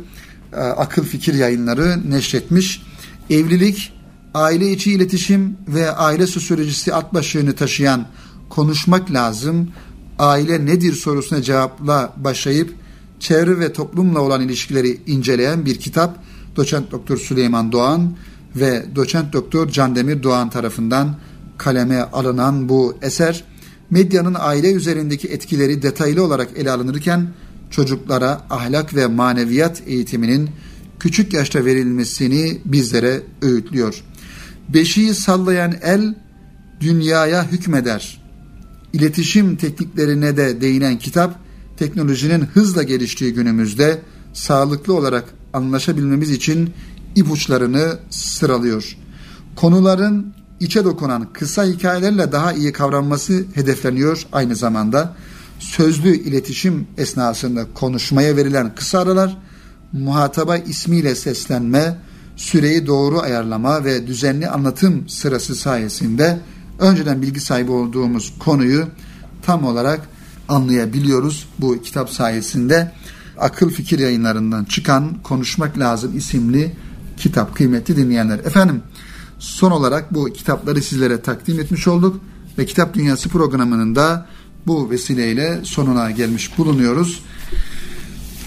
e, 0.52 0.56
akıl 0.56 1.04
fikir 1.04 1.34
yayınları 1.34 2.10
neşretmiş. 2.10 2.82
Evlilik, 3.30 3.92
aile 4.34 4.72
içi 4.72 4.92
iletişim 4.92 5.56
ve 5.68 5.90
aile 5.90 6.26
sosyolojisi 6.26 6.94
alt 6.94 7.14
başlığını 7.14 7.52
taşıyan 7.52 8.06
konuşmak 8.48 9.12
lazım. 9.12 9.70
Aile 10.18 10.66
nedir 10.66 10.92
sorusuna 10.92 11.42
cevapla 11.42 12.12
başlayıp 12.16 12.74
çevre 13.20 13.58
ve 13.60 13.72
toplumla 13.72 14.20
olan 14.20 14.40
ilişkileri 14.40 15.00
inceleyen 15.06 15.66
bir 15.66 15.78
kitap. 15.78 16.18
Doçent 16.56 16.90
Doktor 16.90 17.16
Süleyman 17.16 17.72
Doğan 17.72 18.16
ve 18.56 18.84
Doçent 18.96 19.32
Doktor 19.32 19.68
Candemir 19.68 20.22
Doğan 20.22 20.50
tarafından 20.50 21.16
kaleme 21.58 22.00
alınan 22.00 22.68
bu 22.68 22.96
eser 23.02 23.44
medyanın 23.90 24.36
aile 24.38 24.72
üzerindeki 24.72 25.28
etkileri 25.28 25.82
detaylı 25.82 26.24
olarak 26.24 26.48
ele 26.56 26.70
alınırken 26.70 27.28
çocuklara 27.70 28.42
ahlak 28.50 28.94
ve 28.94 29.06
maneviyat 29.06 29.82
eğitiminin 29.86 30.50
küçük 31.00 31.32
yaşta 31.32 31.64
verilmesini 31.64 32.60
bizlere 32.64 33.22
öğütlüyor. 33.42 34.04
Beşiği 34.68 35.14
sallayan 35.14 35.74
el 35.82 36.14
dünyaya 36.80 37.52
hükmeder. 37.52 38.22
İletişim 38.92 39.56
tekniklerine 39.56 40.36
de 40.36 40.60
değinen 40.60 40.98
kitap 40.98 41.38
teknolojinin 41.76 42.40
hızla 42.40 42.82
geliştiği 42.82 43.34
günümüzde 43.34 43.98
sağlıklı 44.32 44.94
olarak 44.94 45.24
anlaşabilmemiz 45.52 46.30
için 46.30 46.70
ipuçlarını 47.16 47.98
sıralıyor. 48.10 48.96
Konuların 49.56 50.34
içe 50.60 50.84
dokunan 50.84 51.32
kısa 51.32 51.64
hikayelerle 51.64 52.32
daha 52.32 52.52
iyi 52.52 52.72
kavranması 52.72 53.44
hedefleniyor 53.54 54.26
aynı 54.32 54.56
zamanda. 54.56 55.14
Sözlü 55.58 56.16
iletişim 56.16 56.86
esnasında 56.98 57.66
konuşmaya 57.74 58.36
verilen 58.36 58.74
kısa 58.74 58.98
aralar, 58.98 59.38
muhataba 59.92 60.56
ismiyle 60.56 61.14
seslenme, 61.14 61.98
süreyi 62.36 62.86
doğru 62.86 63.20
ayarlama 63.20 63.84
ve 63.84 64.06
düzenli 64.06 64.48
anlatım 64.48 65.08
sırası 65.08 65.54
sayesinde 65.54 66.40
önceden 66.78 67.22
bilgi 67.22 67.40
sahibi 67.40 67.70
olduğumuz 67.70 68.34
konuyu 68.38 68.86
tam 69.42 69.64
olarak 69.64 70.00
anlayabiliyoruz 70.48 71.48
bu 71.58 71.82
kitap 71.82 72.10
sayesinde. 72.10 72.92
Akıl 73.38 73.70
Fikir 73.70 73.98
yayınlarından 73.98 74.64
çıkan 74.64 75.22
Konuşmak 75.22 75.78
Lazım 75.78 76.16
isimli 76.16 76.72
kitap 77.16 77.56
kıymetli 77.56 77.96
dinleyenler. 77.96 78.38
Efendim 78.38 78.82
son 79.38 79.70
olarak 79.70 80.14
bu 80.14 80.24
kitapları 80.24 80.82
sizlere 80.82 81.20
takdim 81.20 81.60
etmiş 81.60 81.88
olduk 81.88 82.20
ve 82.58 82.66
Kitap 82.66 82.94
Dünyası 82.94 83.28
programının 83.28 83.96
da 83.96 84.26
bu 84.66 84.90
vesileyle 84.90 85.60
sonuna 85.64 86.10
gelmiş 86.10 86.58
bulunuyoruz. 86.58 87.22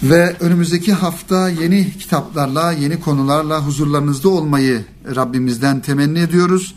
Ve 0.02 0.36
önümüzdeki 0.40 0.92
hafta 0.92 1.48
yeni 1.48 1.92
kitaplarla, 1.98 2.72
yeni 2.72 3.00
konularla 3.00 3.66
huzurlarınızda 3.66 4.28
olmayı 4.28 4.84
Rabbimizden 5.16 5.80
temenni 5.80 6.18
ediyoruz. 6.18 6.74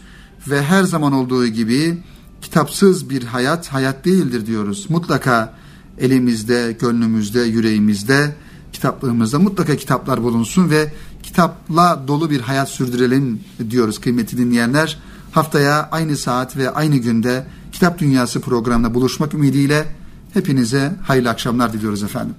Ve 0.48 0.64
her 0.64 0.84
zaman 0.84 1.14
olduğu 1.14 1.48
gibi 1.48 1.98
kitapsız 2.42 3.10
bir 3.10 3.24
hayat 3.24 3.68
hayat 3.68 4.06
değildir 4.06 4.46
diyoruz. 4.46 4.86
Mutlaka 4.90 5.54
elimizde, 6.00 6.78
gönlümüzde, 6.80 7.42
yüreğimizde, 7.42 8.36
kitaplığımızda 8.74 9.40
mutlaka 9.40 9.76
kitaplar 9.76 10.24
bulunsun 10.24 10.70
ve 10.70 10.94
kitapla 11.34 12.04
dolu 12.08 12.30
bir 12.30 12.42
hayat 12.42 12.70
sürdürelim 12.70 13.42
diyoruz 13.70 14.00
kıymetli 14.00 14.38
dinleyenler. 14.38 15.00
Haftaya 15.32 15.90
aynı 15.92 16.18
saat 16.18 16.58
ve 16.58 16.70
aynı 16.70 16.98
günde 16.98 17.46
Kitap 17.72 18.00
Dünyası 18.00 18.42
programında 18.42 18.94
buluşmak 18.94 19.34
ümidiyle 19.34 19.86
hepinize 20.34 20.96
hayırlı 21.04 21.30
akşamlar 21.30 21.74
diliyoruz 21.74 22.04
efendim. 22.04 22.36